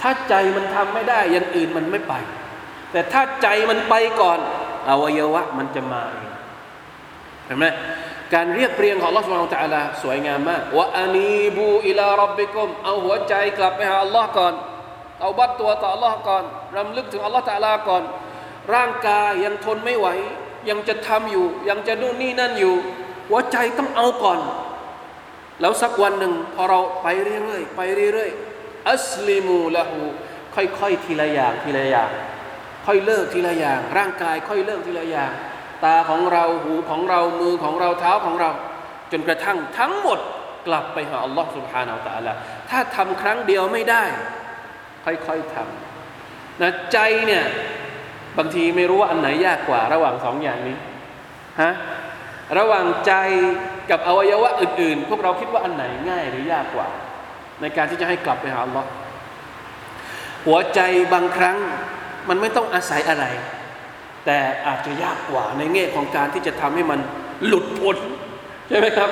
[0.00, 2.14] ถ้าใจมันทำไม่ได้อย่างอื่นมันไม่ไป
[2.92, 4.38] แต่ถ้าใจมันไปก่อน
[4.88, 6.32] อวัยวะมันจะมาเอง
[7.46, 7.66] เห็นไหม
[8.33, 14.53] การเรียกเรียงของ Allah سبحانه และ تعالى สวยงามมากว่าอานีบูอิลารับบิกุมเอาหัวใจกลับไปหา Allah ก่อน
[15.21, 16.43] เอาบัตตัวต่อ Allah ก่อน
[16.77, 18.03] รำลึกถึง Allah Taala ก่อน
[18.73, 20.07] ร่างกายยังทนไม่ไหว
[20.69, 22.75] ยังจะทำอยู่ ยังจะนู่นนี่นั่นอยู่
[23.29, 24.39] หัวใจต้องเอาก่อน
[25.61, 27.81] แล้วสักวันหนึ่งพอเราไปเรื่อยๆไป
[28.13, 30.01] เรื่อยๆอัสลิมูละหู
[30.55, 32.11] ค่อยๆทีละอย่างทีละอย่าง
[32.85, 35.33] ค่อยเลิกทีละอย่าง ร่างกายค่อยเลิกทีละอย่าง
[35.84, 38.50] ตาของเราหูของเรามือของเราเท้าของเรา
[39.12, 40.18] จนกระทั่งทั้งหมด
[40.66, 42.32] กลับไปหาอัลลอฮ์สุบฮานาอัลตะละ
[42.70, 44.04] ถ้าทำครั้งเดียวไม่ได้
[45.04, 47.44] ค่อยๆทำนะใจเนี่ย
[48.38, 50.76] บางทีไม่รู้ว่าอันไหนยากกว่า ระหว่างสองอย่างนี้
[51.62, 51.72] ฮะ
[52.58, 53.12] ระหว่างใจ
[53.90, 56.88] กับอวัยวะอื่น ๆ พวกเราคิดว่าอันไหนง่ายหรือยากกว่า
[57.60, 58.88] ในการที่จะให้กลับไปหาอัลลอฮ์
[60.46, 60.80] หัวใจ
[61.14, 61.58] บางครั้ง
[62.28, 63.24] มันไม่ต้องอาศัยอะไร
[64.25, 66.99] แต่อาจจะยากกว่าในแง่ของการที่จะทำให้มัน
[67.45, 67.97] หลุดพ้น
[68.67, 69.09] ใช่ไหมครับ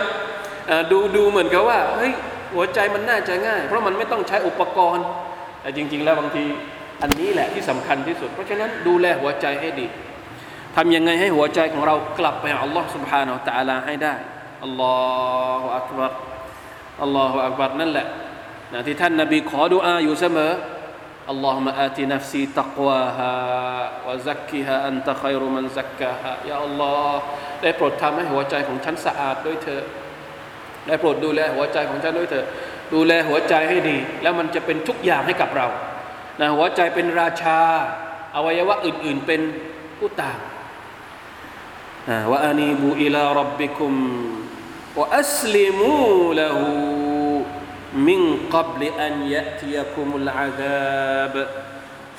[0.92, 2.14] ดูดูเหมือนกับว่าเฮ้ย
[2.54, 5.06] หัวใจมันน่าจะง่าย เพราะมันไม่ต้องใช้อุปกรณ์
[5.62, 6.46] แต่จริง ๆ แล้วบางที
[7.02, 9.88] อันนี้แหละที่สำคัญที่สุด เพราะฉะนั้นดูแลหัวใจให้ดี
[10.76, 14.16] ทำยังไงให้หัวใจของเรากลับไปหาอัลลอฮ์ سبحانه และ تعالى ให้ได้
[14.64, 14.96] อัลลอ
[15.62, 16.12] ฮฺอักบัร
[17.04, 18.08] อัลลอฮฺอักบัรนั่นแหละ
[18.74, 20.52] นะที่ท่านนบีขอดุอาอยู่เสมอ
[21.30, 23.36] اللهم آت نفسي تقواها
[24.08, 27.14] وزكها أنت خير من زكاها يا الله
[27.62, 29.82] ได้โปรดทำให้หัวใจของฉันสะอาดด้วยเธอ
[30.88, 32.48] ได้โปรดดูแลหัวใจของฉันด้วยเถอะ
[32.94, 35.68] ดูแลหัวใจให้ดี แล้วมันจะเป็นทุกอย่างให้กับเรา
[36.40, 37.60] นะหัวใจเป็นราชา
[38.36, 39.42] อวัยวะอื่น ๆ เป็น
[39.98, 40.40] ผู้ตาม
[42.32, 43.94] ว่าอานีบูอิลารับบิคุม
[45.00, 45.94] วะอัสลิมู
[46.40, 46.93] ละหู
[48.07, 48.23] มิน
[48.55, 51.35] กับลอันยะติยคุมุลอาดาบ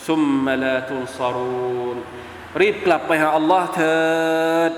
[0.07, 1.97] ซุมมลาตุนซารูน
[2.61, 3.99] รีบกลับไปหาอัลลอฮ์เถิ
[4.69, 4.71] ด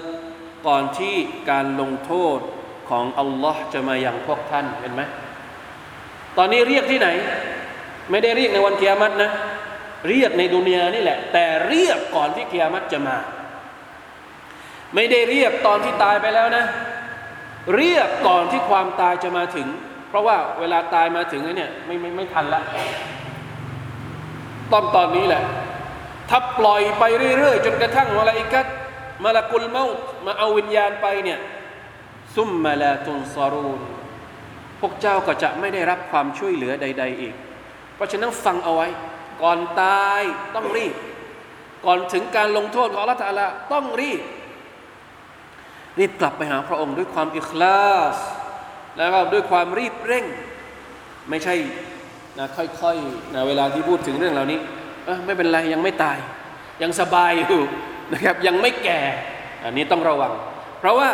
[0.67, 1.15] ก่อนที่
[1.49, 2.39] การลงโทษ
[2.89, 5.01] ของอัลลอฮ์จะมาอย่างพวกท่านเห็นไหม
[6.37, 7.09] ตอนนี้เรียกที่ไหน
[8.09, 9.31] ไม่ได้เรียกในวันเกียรตินะ
[10.09, 13.17] เรียกในดุนยานี่แหละ แต่เรียกก่อนที่เกียรติจะมา
[14.95, 16.65] ไม่ได้เรียกตอนที่ตายไปแล้วนะ
[17.75, 19.67] เรียกก่อนที่ความตายจะมาถึง
[20.09, 22.61] เพราะว่าเวลาตายมาถึงเนี่ยไม่ไม่ไม่ทันละ
[24.71, 25.43] ต้องตอนนี้แหละ
[26.29, 27.03] ถ้าปล่อยไป
[27.37, 28.65] เรื่อยๆ จนกระทั่งมาลาอิกัด
[29.25, 29.85] มาลากุลเมา
[30.25, 31.39] มาเอาวิญญาณไปเนี่ย
[32.35, 33.81] ซุมมาลาตุนซารูน
[34.79, 37.33] พวกเจ้าก็จะไม่ได้รับความช่วยเหลือใด ๆ อีก
[37.95, 38.87] เพราะฉะนั้นฟังเอาไว้
[39.41, 40.21] ก่อนตาย
[40.55, 40.93] ต้องรีบ
[41.85, 43.41] ก่อนถึงการลงโทษของอัลลอฮฺล
[43.73, 44.21] ต้องรีบ
[45.99, 48.17] รีบกลับไปหาพระองค์ด้วยความอิคลาส
[48.97, 50.25] แล้วก็ด้วยความรีบเร่ง
[51.29, 51.55] ไม่ใช่
[52.37, 52.47] นะ
[52.81, 54.59] ค่อยๆนะเวลาที่พูดถึงเรื่องเหล่านี้
[55.05, 56.17] เออไม่เป็นไรยังไม่ตาย
[56.81, 57.61] ยังสบายอยู่
[58.13, 58.99] นะครับยังไม่แก่
[59.63, 60.33] อันนี้ต้องระวัง
[60.79, 61.09] เพราะว่า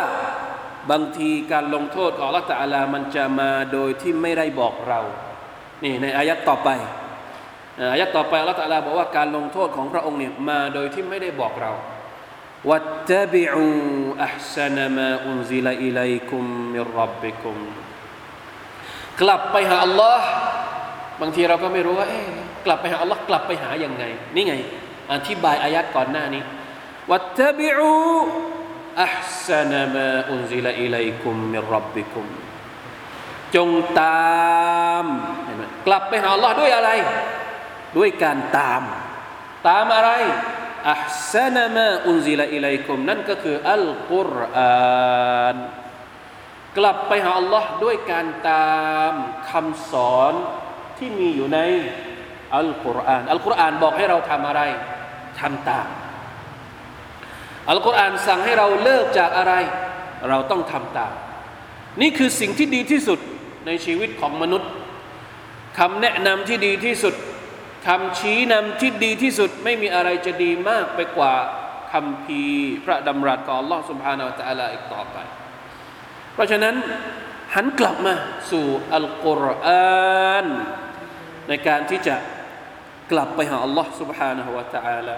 [0.90, 5.00] บางทีการลงโทษของละตาลามันจะมาโดยที่ไม่ได้บอกเรา
[5.84, 6.68] นี่ในอายัดต่อไป
[7.92, 11.72] อายัดต่อไปละตาลาบอกว่าการลงโทษของพระองค์เนี่ยมาโดยที่ไม่ได้บอกเรา
[12.70, 13.66] วัตตบิอู
[14.24, 17.56] อัพซนมาอุนซิลอิลัยคุมมิรับบิคุม
[19.20, 20.26] กลับไปหาอัลลอฮ์
[21.20, 22.26] บางทีเราก็ไม่รู้ว่าเอ๊ะ
[22.66, 24.54] กลับไปหาอัลลอฮ์กลับไปหาอย่างไง นี่ไง
[25.12, 26.42] อธิบายอายัดก่อนหน้านี้
[27.10, 32.26] واتبعوا أحسن ما أنزل إليكم من ربكم
[33.54, 33.68] จง
[34.00, 35.04] ตาม
[35.44, 36.90] เห็นไหมกลับไปหาอัลลอฮ์ด้วยอะไร
[37.96, 38.82] ด้วยการตาม
[39.68, 40.10] ตามอะไร
[40.90, 45.56] أحسن ما أنزل إليكمนั่นก็คืออัลกุรอาน
[46.78, 48.78] กลับไปหาอัลลอฮ์ด้วยการตา
[49.10, 49.12] ม
[49.50, 50.32] คำสอน
[50.98, 51.58] ที่มีอยู่ใน
[52.56, 54.62] อัลกุรอานอัลกุรอานบอกให้เราทำอะไร
[55.40, 55.88] ทำตาม
[57.70, 59.54] อัลกุรอานสั่งให้เราเลิกจากอะไร
[60.28, 61.12] เราต้องทำตาม
[62.00, 63.18] นี่คือสิ่งที่ดีที่สุด
[63.66, 64.70] ในชีวิตของมนุษย์
[65.78, 67.14] คำแนะนำที่ดีที่สุด
[67.87, 71.33] คำชี้นำที่ดีที่สุด ไม่มีอะไรจะดีมากไปกว่า
[71.91, 72.41] คำพี
[72.85, 75.17] พระดำรัสของ Allah سبحانه และ تعالى อีกต่อไป
[76.33, 76.75] เพราะฉะนั้น
[77.55, 78.13] หันกลับมา
[78.51, 80.45] สู่อัลกุรอาน
[81.49, 82.15] ในการที่จะ
[83.11, 85.17] กลับไปหา Allah سبحانه และ تعالى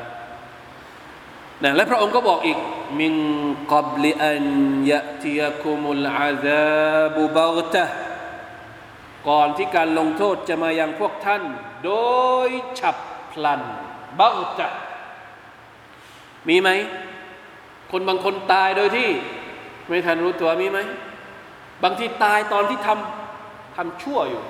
[1.63, 2.59] นะและพระองค์ก็บอกอีก
[2.99, 3.13] มิน
[3.73, 4.45] กับลิอัน
[4.91, 7.85] ยะติยคุมุลอาซาบุบักตะ
[9.29, 11.43] ก่อนที่การลงโทษจะมายังพวกท่าน
[11.86, 11.92] โด
[12.46, 12.96] ยฉับ
[13.32, 13.62] พลัน
[14.20, 14.68] บักตะ
[16.48, 16.68] มีไหม
[17.92, 19.08] คนบางคนตายโดยที่
[19.88, 20.78] ไม่ทันรู้ตัวมีไหม
[21.82, 24.42] บางทีตายตอนที่ทำทำชั่วอยู่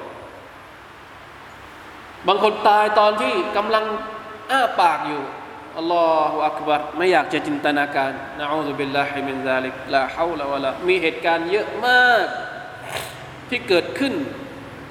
[2.29, 3.85] บางคนตายตอนที่กำลัง
[4.51, 5.23] อ้าปากอยู่
[5.77, 12.27] الله أكبرไม่อยากจะจินตนาการنعوذ بالله من ذلك لا حول ولاมีเหตุการณ์เยอะมาก
[13.49, 14.15] ที่เกิดขึ้น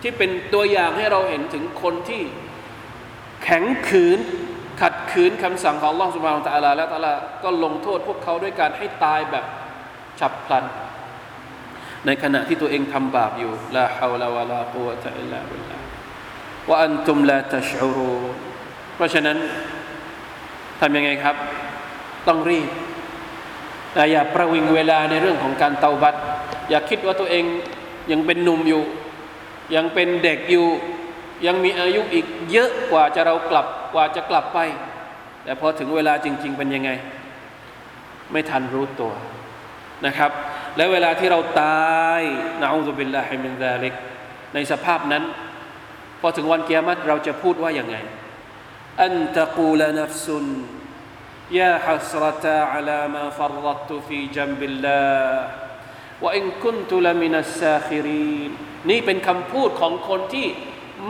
[0.02, 2.22] ที่เป็นตัวอย่างให้เราเห็นถึงคนที่
[3.44, 4.20] แข็งขืน
[4.82, 9.46] ขัดขืนคำสั่งของลลอฮฺสุบฮานาอัลลอฮฺและตะลาก็ลงโทษพวกเขาด้วยการให้ตายแบบ
[10.20, 10.66] ฉับพลัน
[12.06, 15.78] ในขณะที่ตัวเองทำบาปอยู่ลาฮาวลาวะลากุวะตะอิลลาบิลลา
[16.70, 18.14] ว่าอันตุมลาตัชอูรู
[18.96, 19.38] เพราะฉะนั้น
[20.82, 21.36] ทำยังไงครับ
[22.28, 22.70] ต้องรีบ
[24.12, 26.16] อย่าประวิงเวลาในเรื่องของการเตาบัต
[26.70, 27.46] อย่าคิดว่าตัวเอง
[28.12, 28.84] ยังเป็นหนุ่มอยู่
[29.76, 30.68] ยังเป็นเด็กอยู่
[31.46, 34.60] ยังมีอายุอีกเยอะกว่าจะเรากลับกว่าจะกลับไป
[35.44, 36.90] แต่พอถึงเวลาจริง ๆ เป็นยังไง
[38.32, 39.14] ไม่ทันรู้ตัว
[40.06, 40.32] นะครับ
[40.78, 42.22] และเวลาที่เราตาย
[42.62, 43.94] นะอูซุบิลลาฮิมินซาลิก
[44.54, 45.24] ในสภาพนั้น
[46.22, 47.98] พอถึงวันเกียรติเราจะพูดว่าอย่างไง
[49.04, 50.46] อันตะกูลนัฟซุน
[51.60, 53.24] ยาฮัสรตาอัลามา
[58.90, 60.48] นี่เป็นคำพูดของคนที่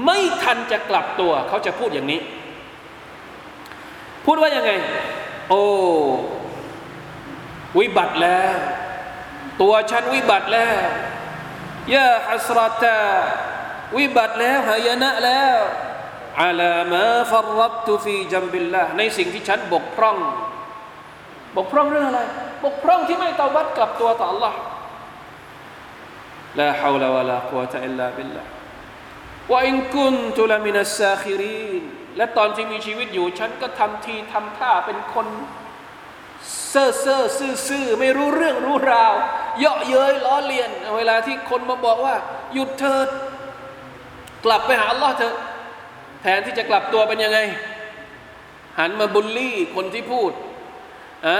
[0.06, 2.22] ไม่ทันจะกลับตัว เขาจะพูดอย่างนี้
[4.26, 4.72] พูดว่ายังไง
[5.50, 5.64] โอ้
[7.80, 8.56] วิบัติแล้ว
[9.62, 10.78] ตัวฉันวิบัติแล้ว
[11.94, 13.00] ยาฮัสรตา
[13.98, 15.58] วิบัติแล้วหายนะแล้ว
[16.42, 20.18] อาลามาฟรรัตุฟีจัมบิลละในสิ่งที่ฉันบกพร่อง
[21.56, 22.22] บกพร่องเรื่องอะไร
[22.64, 24.54] บกพร่องที่ไม่ตอบัดกลับตัวต่อ Allah
[26.60, 31.84] لا حول ولا قوة إلا بالله وإن كنت لمن الساخرين
[32.18, 35.28] และตอนที่มีชีวิตอยู่ ฉันก็ทำทีทำท่าเป็นคน
[36.70, 39.14] เซ่อเซ่อซื่อซื่อไม่รู้เรื่องรู้ราว
[39.60, 42.16] เยาะเย้ยล้อเลียน เวลาที่คนมาบอกว่า
[42.54, 43.08] หยุดเถิด
[44.46, 45.36] กลับไปหาอัลลอฮ์เถอะ
[46.22, 47.40] แทนที่จะกลับตัวเป็นยังไง
[48.80, 50.32] หันมาบุลลี่คนที่พูด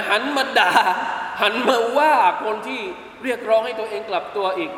[0.10, 0.72] หันมาด่า
[1.42, 2.82] หันมาว่าคนที่
[3.24, 4.72] เรียกร้องให้ตัวเองกลับตัวอีก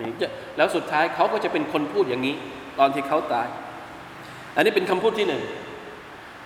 [0.00, 0.12] นี่
[0.56, 2.34] แล้วสุดท้ายเขาก็จะเป็นคนพูดอย่างนี้
[2.78, 3.48] ตอนที่เขาตาย
[4.56, 5.42] อันนี้เป็นคำพูดที่หนึ่ง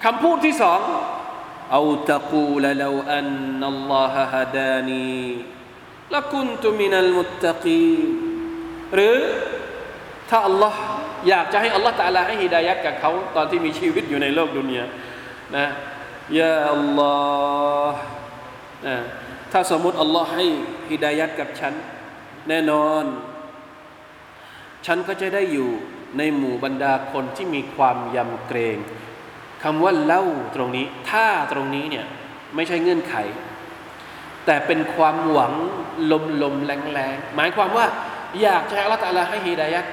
[0.05, 0.80] คำพูดที่สอง
[1.72, 3.26] เอาตะกูลลวอัน
[3.61, 5.20] นัลลอฮะฮะดานี
[6.14, 7.95] ละกุนตุมินัลมุตตะกี
[8.95, 9.18] หรือ
[10.30, 10.80] ถ้าอัลลอฮ์
[11.28, 14.85] อยากจะให้อัลลอฮ์ตะลาให้ฮิดายัดกับเขาตอนที่มีชีวิตอยู่ในโลกดุนยา
[15.57, 15.66] นะ
[16.41, 17.16] ยาอัลลอ
[17.93, 18.01] ฮ์
[18.87, 18.97] นะ
[19.53, 20.47] ถ้าสมมติอัลลอฮ์ให้
[20.91, 21.74] ฮิดายัดกับฉัน
[22.49, 23.05] แน่นอน
[24.86, 25.70] ฉันก็จะได้อยู่
[26.18, 28.76] ในหมู่บรรดาคนที่มีความยำเกรง
[29.62, 30.22] คำว่าเล่า
[30.55, 32.07] ตรงนี้ถ้าตรงนี้เนี่ย
[32.55, 33.14] ไม่ใช่เงื่อนไข
[34.47, 35.53] แต่เป็นความหวัง
[36.11, 37.86] ลมลมแรงแรงหมายความว่า
[38.42, 39.86] อยากจะให้อัลลอฮฺตาลาให้ฮิดายัด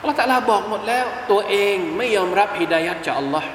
[0.00, 3.48] อัลลอฮฺตาลาบอกหมดแล้ว ตัวเองไม่ยอมรับฮิดายัดจากอัลลอฮ์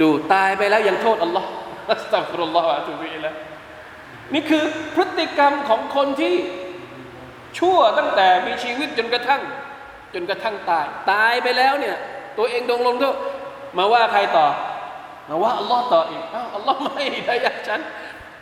[0.00, 1.48] ดูตายไปแล้วยังโทษอัลลอฮ์
[1.92, 3.30] อัสตัฟรุลลอฮฺอะตุบิละ
[4.33, 4.63] นี่คือ
[4.95, 6.35] พฤติกรรมของคนที่
[7.59, 9.41] ชั่วตั้งแต่มีชีวิตจนกระทั่ง
[10.13, 11.95] จนกระทั่งตาย ตายไปแล้วเนี่ย
[12.37, 13.15] ตัวเองดงลงโทษ
[13.77, 14.47] มาว่าใครต่อ
[15.29, 17.81] มาว่าอัลลอฮ์ต่ออีกอ้าวอัลลอฮ์ไม่ได้ยักฉัน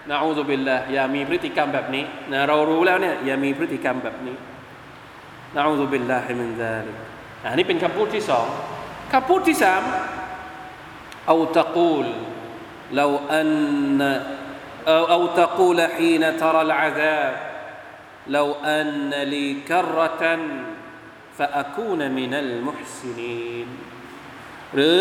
[0.10, 4.36] นะอูซุบิลละอย่ามีพฤติกรรมแบบนี้นะเรารู้แล้วเนี่ยอย่ามีพฤติกรรมแบบนี้
[5.56, 6.96] นะอูซุบิลละฮิมินซาลิก
[7.50, 8.48] อันนี้เป็นคำพูดที่สอง
[9.14, 9.82] คำพูดที่สาม
[11.28, 12.08] เอาตะกูล
[13.00, 14.02] لو أن
[14.88, 17.34] أو, أو تقول حين ترى العذاب
[18.28, 20.24] لو أن لي كرة
[21.38, 23.68] فأكون من المحسنين
[24.76, 24.98] หรือ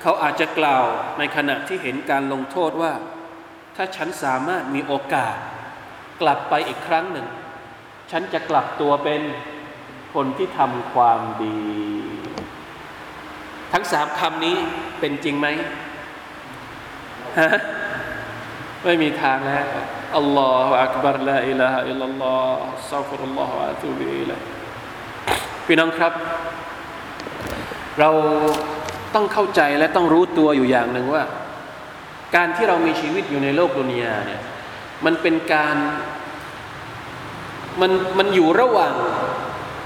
[0.00, 0.84] เขาอาจจะกล่าว
[1.18, 2.92] ในขณะที่เห็นการลงโทษว่า
[3.76, 5.36] ถ้าฉันสามารถมีโอกาส
[6.20, 7.26] กลับไปอีกครั้งหนึ่ง
[8.10, 9.22] ฉันจะกลับตัวเป็น
[10.14, 11.60] คนที่ทำความดี
[13.72, 14.56] ทั้งสามคำนี้
[15.00, 15.46] เป็นจริงไหม
[17.38, 17.50] ฮะ
[18.83, 19.65] ไม่มีทางแล้ว
[20.17, 24.39] อัลลอฮฺอักบาร์ลาอิลาฮะอิลลัลลอฮฺซัฟรุลลอฮฺอะตูบิอิลัย
[25.65, 26.13] พี่น้องครับ
[27.99, 28.09] เรา
[29.15, 31.23] ต้องเข้าใจและต้องรู้ตัวอยู่อย่างหนึ่งว่า
[32.35, 34.41] การที่เรามีชีวิตอยู่ในโลกดุนยาเนี่ย
[35.05, 35.75] มันเป็นการ
[37.81, 38.93] มันมันอยู่ระหว่าง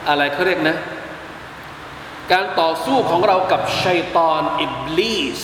[0.09, 0.77] อะไรเขาเรียกนะ
[2.31, 5.41] การต่อสู้ของเรากับชัยตอนอิบลีส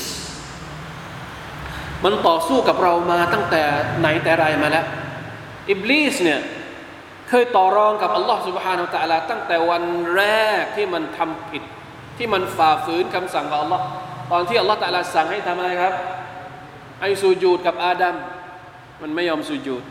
[2.05, 3.63] มันต่อสู้กับเรามาตั้งแต่
[4.01, 4.87] ไหนแต่ไรมาแล้ว
[5.71, 6.41] อิบลิสเนี่ย
[7.29, 9.85] เคยต่อรองกับอัลลอฮ์ سبحانه และ تعالى ตั้งแต่วัน
[10.17, 10.23] แร
[10.61, 11.63] กที่มันทำผิด
[12.19, 13.85] ที่มันฝ่าฝืนคำสั่งของอัลลอฮ์
[14.31, 15.95] ตอนที่อัลลอฮ์ تعالى สั่งให้ทำอะไรครับ
[17.01, 18.15] ให้สูญูดกับอาดัม
[19.03, 19.83] มันไม่ยอมสูญูด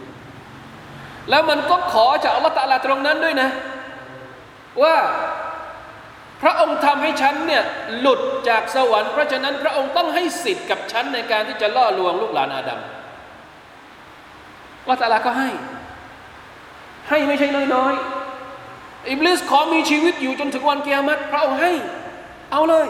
[1.30, 3.50] แล้วมันก็ขอจากอัลลอฮ์ تعالى ตรงนั้นด้วยนะ
[4.82, 4.96] ว่า
[6.43, 7.65] พระองค์ทำให้ฉันเนี่ย
[7.99, 12.81] หลุดจากสวรรค์เพราะฉะนั้นพระองค์ต้องให้สิทธิ์กับฉันในการที่จะล่อลวงลูกหลานอาดัม
[14.87, 15.49] ว่าตาลาก็ให้
[17.09, 21.73] ให้ไม่ใช่น้อยๆอิบลิสขอมีชีวิตอยู่จนถึงวันเกียรติพระองค์ให้
[22.53, 22.87] เอาเลย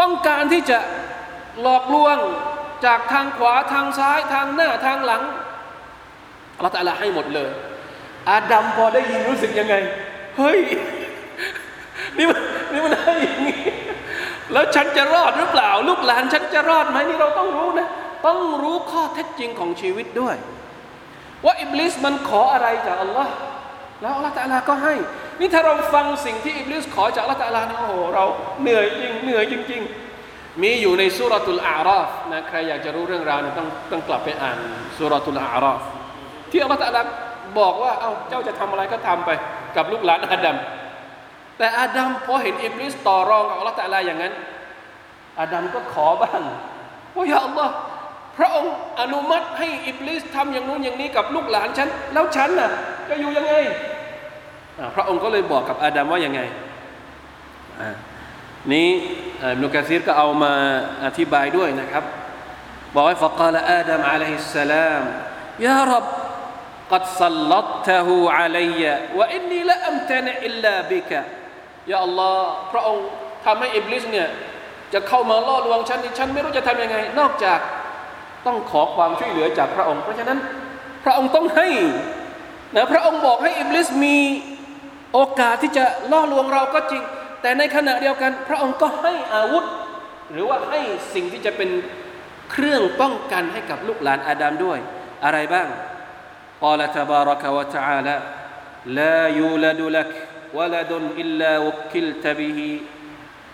[0.00, 0.78] ต้องการที่จะ
[1.62, 2.18] หลอกลวง
[2.86, 5.22] จากทางขวาทางซ้ายทางหน้าทางหลัง
[6.56, 7.50] อัลลอฮฺตาลาให้หมดเลย
[8.30, 9.74] อาดัมพอได้ยินรู้สึกยังไง
[10.36, 10.60] เฮ้ย
[12.18, 12.40] นี่มัน
[12.72, 13.60] นี่มันได้อย่างนี้
[14.52, 17.88] แล้วฉันจะรอดหรือเปล่า ลูกหลานฉันจะรอดไหมนี่เราต้องรู้นะ
[18.26, 20.36] ต้องรู้ข้อเท็จจริงของชีวิตด้วย
[21.44, 23.32] ว่าอิบลิสมันขออะไรจากอัลลอฮ์
[24.00, 24.94] แล้วอัลลอฮ์ตะลาก็ให้
[25.40, 28.24] นี่ถ้าเราฟังสิ่งที่อิบลิสขอจากอัลลอฮ์ตะลานะโอ้โหเรา
[28.62, 29.82] เหนื่อยจริงเหนื่อยจริง
[30.22, 34.58] ๆ มีอยู่ในسورة الأعرافนะใครอยากจะรู้เรื่องราวเนี่ยต้องต้องกลับไปอ่าน
[34.98, 35.80] سورة الأعراف
[36.50, 37.02] ที่อัลลอฮฺตะลา
[37.58, 39.30] บอกว่าเอาเจ้าจะทำอะไรก็ทำไป
[39.76, 40.56] กับลูกหลานอาดัม
[41.57, 44.33] แต่อาดัมพอเห็นอิบลิสต่อรองกับอัลลอฮฺตะลาอย่างนั้น
[45.39, 46.41] อาดัมก็ขอบ้าง
[47.15, 47.73] ว่าอย่าอัลลอฮ์
[48.37, 52.69] พระองค์อนุมัติให้อิบลิสทำอย่างนู้นอย่างนี้กับลูกหลานฉันแล้วฉันน่ะ
[53.09, 53.53] จะอยู่ยังไง
[54.95, 56.41] พระองค์ก็เลยบอกกับอาดัมว่ายังไง
[58.71, 58.87] นี้
[59.43, 60.53] อิบนุกะซีรก็เอามา
[61.05, 62.03] อธิบายด้วยนะครับ
[62.93, 65.03] บอกว่า فقال آدم عليه السلام
[65.67, 66.07] يا رب
[66.91, 68.81] قد سلطته علي
[69.17, 71.11] وإني لا أمتنع إلا بك
[71.91, 72.39] يا الله
[72.71, 73.05] พระองค์
[73.45, 74.27] ทำให้อิบลิสเนี่ย
[74.93, 77.59] จะเข้ามาล่อลวงฉันฉันไม่รู้จะทำยังไง นอกจาก
[78.45, 80.39] ต้องขอความช่วยเหลือจากพระองค์ เพราะฉะนั้น
[81.03, 81.67] พระองค์ต้องให้
[82.75, 84.17] นะพระองค์บอกให้อิบลิสมี
[85.13, 87.03] โอกาสที่จะล่อลวงเราก็จริง
[87.41, 89.65] แต่ในขณะเดียวกัน พระองค์ก็ให้อาวุธ
[90.31, 90.79] หรือว่าให้
[91.13, 91.69] สิ่งที่จะเป็น
[92.51, 94.79] เครื่องป้องกันให้กับลูกหลานอาดัมด้วย
[95.25, 95.67] อะไรบ้าง
[96.61, 98.15] قال تبارك وتعالى
[98.85, 100.11] لا يولد لك
[100.53, 102.59] ولد إلا وكلت به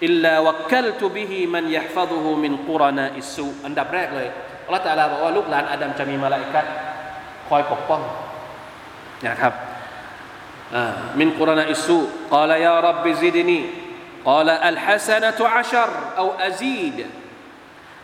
[0.03, 4.27] إلا وكلت به من يحفظه من قرناء السوء อันดับแรกเลย
[4.65, 6.65] อัลลอฮฺตาลาบอกว่าลูกหลานอาดัมจะมีมาลาอิกัด
[7.47, 8.01] คอยปกป้อง
[9.27, 9.53] นะครับ
[11.19, 11.99] มินกุรณาอิสุ
[12.33, 13.59] กล่าว يا رب زدني
[14.29, 16.97] قال الحسنة عشر أو أزيد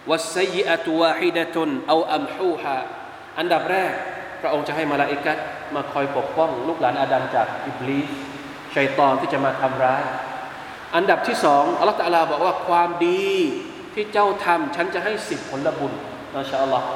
[0.10, 1.56] والسيئة واحدة
[1.92, 2.80] أو أمحوها
[3.40, 3.94] อันดับแรก
[4.42, 5.38] พระองค์จะให้มาลาอิกัด
[5.76, 8.10] มาคอยปกป้อง ลูกหลานอาดัมจากอิบลีส
[8.77, 10.03] ชัยตอนที่จะมาทำร้าย
[10.97, 13.27] อันดับที่สองอัลลอฮฺตะลาบอกว่าความดี
[13.95, 15.93] ที่เจ้าทำฉันจะให้สิบผลบุญ
[16.35, 16.87] ما شاء الله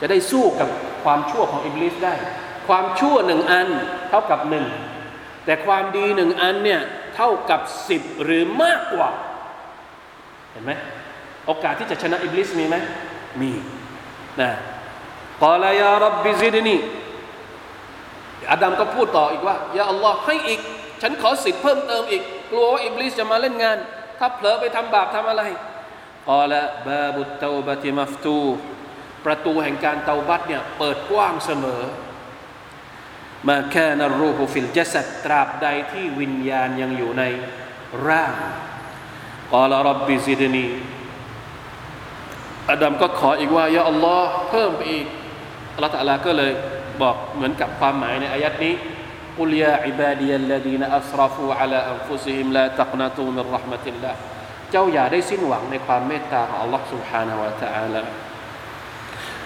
[0.00, 0.68] จะได้สู้กับ
[1.04, 2.14] ความชั่วของอิบลิสได้
[2.68, 3.68] ความชั่วหนึ่งอัน
[4.08, 4.66] เท่ากับหนึ่ง
[5.44, 6.80] แต่ความดีหนึ่งอันเนี่ย
[7.14, 9.08] เท่ากับสิบหรือมากกว่า
[10.50, 10.72] เห็นไหม
[11.46, 12.76] โอกาสที่จะชนะอิบลิสมีไหม
[13.40, 13.50] มี
[14.40, 14.50] นะ
[15.42, 16.76] قال يا رب زدني
[18.50, 20.60] อาดัมก็พูดต่ออีกว่าيا اللهให้อีก
[21.02, 23.78] ฉันขอสิทธิ์เพิ่มเติมอีก กลัวว่าอิบลิสจะมาเล่นงาน
[24.18, 25.42] ถ้าเผลอไปทำบาปทำอะไร
[26.28, 28.38] قال باب التوبة مفتوح
[29.24, 31.82] ประตูแห่งการเตาบัตเนี่ยเปิดกว้างเสมอ
[33.48, 37.22] ما كان الروح في الجسدตราบใดที่วิญญาณยังอยู่ใน
[38.06, 38.34] ร่าง
[39.52, 40.66] กอลรับบิซิดนี
[42.70, 45.06] อาดัมก็ขออีกว่า ยาอัลลอฮ์เพิ่มไปอีก
[45.74, 46.52] อัลลอฮฺตะลาก็เลย
[47.02, 48.74] บอกเหมือนกับความหมายในอายัดนี้
[49.39, 54.19] กุลยาอิบาดียัลลดีนอัสรฟูอัลาอันฟุซิฮิมลาตักนาตูมินรหมติลลาห์
[54.71, 58.01] เจ้าอย่าได้สิ้นหวังในความเมตตาของ Allah سبحانه และ تعالى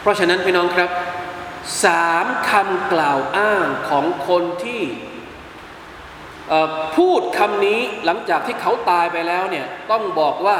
[0.01, 0.89] เพราะฉะนั้นพี่น้องครับ
[1.85, 4.83] สามคำกล่าวอ้างของคนที่
[6.97, 10.57] พูดคำนี้หลังจากที่เขาตายไปแล้วเนี่ยต้องบอกว่า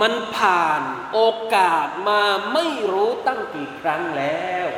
[0.00, 0.82] มันผ่าน
[1.12, 1.20] โอ
[1.54, 2.22] กาสมา
[2.52, 4.68] ไม่รู้ตั้งกี่ครั้งแล้ว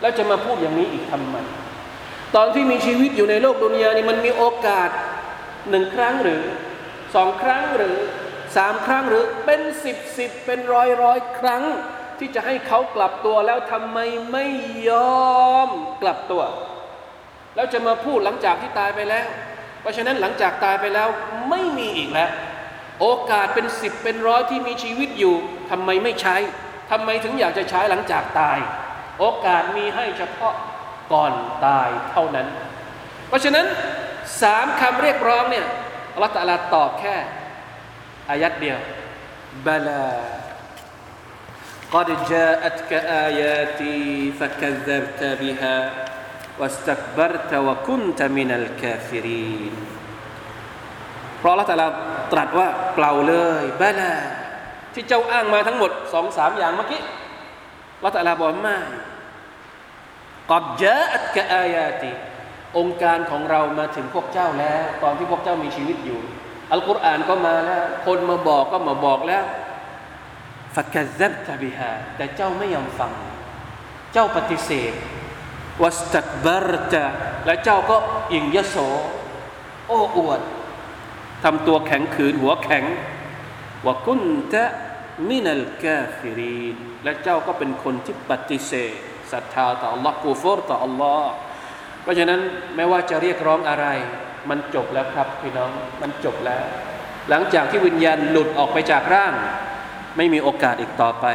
[0.00, 1.36] แล้วจะมาพูดอย่างนี้อีกทำไม
[2.35, 4.89] ตอนที่มีชีวิตอยู่ในโลกดุนยานี่มันมีโอกาส
[5.69, 6.43] หนึ่งครั้งหรือ
[7.15, 7.97] สองครั้งหรือ
[8.57, 11.63] สามครั้งหรือเป็นสิบสิบเป็นร้อยร้อยครั้ง
[12.19, 13.97] ที่จะให้เขากลับตัวแล้วทำไม
[14.31, 14.45] ไม่
[14.89, 14.91] ย
[15.45, 15.69] อม
[16.01, 16.43] กลับตัว
[17.55, 19.25] แล้วจะมาพูดหลังจากที่ตายไปแล้ว
[19.81, 21.07] เพราะฉะนั้นหลังจากตายไปแล้ว
[21.49, 22.29] ไม่มีอีกแล้ว
[23.01, 25.35] โอกาสเป็นสิบเป็นร้อยที่มีชีวิตอยู่
[25.71, 26.35] ทำไมไม่ใช้
[26.91, 28.57] ทำไมถึงอยากจะใช้หลังจากตาย
[29.19, 30.55] โอกาสมีให้เฉพาะ
[31.12, 31.32] ก่อน
[31.66, 32.46] ตายเท่านั้น
[33.28, 33.66] เพราะฉะนั้น
[34.42, 35.66] สามคำเรียกร้องเนี่ย
[36.14, 37.16] อัลลอฮฺตะลาตอบแค่
[38.30, 38.78] อายัดเดียว
[39.66, 40.06] บลา
[41.96, 42.92] قد جاءتك
[43.26, 44.00] آياتي
[44.40, 45.76] فكذبت بها
[46.58, 49.74] واستكبرت وكنت من الكافرين
[51.38, 51.86] เพราะละแต่ละ
[52.32, 54.12] ตรัสว่าเปล่าเลยบาลา
[54.94, 57.02] ที่เจ้าอ้างมาทั้งหมดสองสามอย่างเมื่อกี้
[58.02, 58.76] ละแต่ละบอกไม่
[60.49, 62.11] กับเจาอัตกะอายาติ
[62.77, 66.19] องค์การของเรามาถึงพวกเจ้าแล้ว ตอนที่พวกเจ้ามีชีวิตอยู่
[66.71, 69.43] อัลกุรอานก็มาแล้ว คนมาบอกก็มาบอกแล้ว
[70.75, 73.11] فكذبت بهاแต่เจ้าไม่ยอมฟัง
[74.13, 74.93] เจ้าปฏิเสธ
[75.81, 77.05] واستكبرت
[77.45, 77.97] และเจ้าก็
[78.33, 78.75] หยิ่งยโส
[79.87, 80.41] โอ้อวด
[81.43, 82.83] ทำตัวแข็งขืนหัวแข็ง
[83.85, 88.95] وكنت من الكافرينและเจ้าก็เป็นคนที่ปฏิเสธ
[89.32, 91.22] ศรัทธาต่อ Allah กูฟรต่อ Allah
[92.02, 92.40] เพราะฉะนั้น
[92.76, 93.86] ไม่ว่าจะเรียกร้องอะไร
[94.50, 95.70] มันจบแล้วครับพี่น้อง
[96.02, 96.64] มันจบแล้ว
[97.28, 99.34] หลังจากที่วิญญาณหลุดออกไปจากร่าง
[100.16, 101.26] ไม่มีโอกาสอีกต่อไป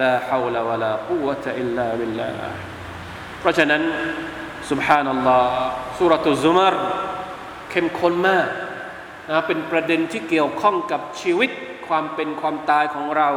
[0.00, 2.30] ลาฮาวลาวะลากุวะตะอิลลาบิลลา
[3.40, 3.82] เพราะฉะนั้น
[4.70, 5.52] سبحان อัลลอฮ์
[5.98, 6.74] สุรตุซุมาร
[7.70, 8.48] เข้มข้นมาก
[9.30, 11.50] นะเป็นประเด็นที่เกี่ยวข้องกับชีวิต
[11.88, 13.30] ความเป็นความตายของเรา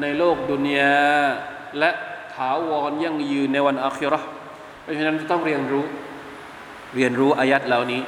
[0.00, 1.00] ในโลกดุนยา
[1.78, 1.90] และ
[2.34, 4.28] ถาวรยั่งยืนในวันอาคิเราะห์
[4.82, 5.84] เพราะฉะนั้นต้องเรียนรู้
[6.96, 8.02] เรียนรู้อายัดเหล่านี้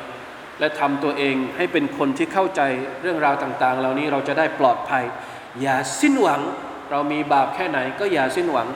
[0.61, 2.61] และทำตัวเองให้เป็นคนที่เข้าใจ
[3.03, 5.05] เรื่องราวต่าง ๆ เหล่านี้เราจะได้ปลอดภัย
[5.63, 6.41] อย่าสิ้นหวัง
[6.91, 8.69] เรามีบาปแค่ไหนก็อย่าสิ้นหวัง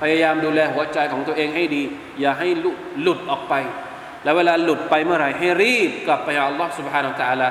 [0.00, 1.82] พยายามดูแลหัวใจของตัวเองให้ดี
[2.20, 2.48] อย่าให้
[3.00, 3.54] หลุดออกไป
[4.24, 7.48] แล้วเวลาหลุดไปเมื่อไหร่ให้รีบกลับไปหาอัลลอฮ์ سبحانه และ تعالى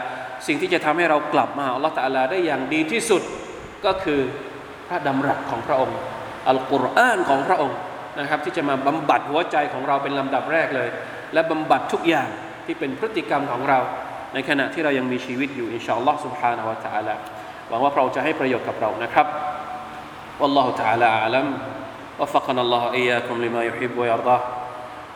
[0.47, 3.21] สิ่งที่จะทำให้เรากลับมาหาอัลลอฮ์ تعالى ได้อย่างดีที่สุด
[3.86, 4.19] ก็คือ
[4.88, 5.97] พระดำรัสของพระองค์
[6.49, 7.77] อัลกุรอานของพระองค์
[8.19, 10.89] นะครับที่จะมาบำบัดหัวใจของเราเป็นลำดับแรกเลย
[11.33, 12.29] และบำบัดทุกอย่าง
[12.65, 13.79] ที่เป็นพฤติกรรมของเรา
[14.33, 17.15] ในขณะที่เรายังมีชีวิตอยู่อินชาอัลลอฮ์ سبحانه และ تعالى
[17.69, 19.27] หวังว่าพระองค์จะให้ประโยชน์กับเรานะครับ
[20.41, 21.47] والله تعالى أعلم
[22.19, 24.41] وفقنا الله إياكم لما يحب ويرضاه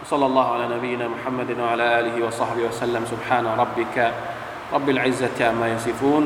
[0.01, 3.97] وصلى الله على نبينا محمد وعلى آله وصحبه وسلم سبحان ربك
[4.73, 6.23] رب العزة عما يصفون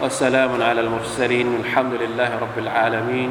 [0.00, 3.30] والسلام على المرسلين الحمد لله رب العالمين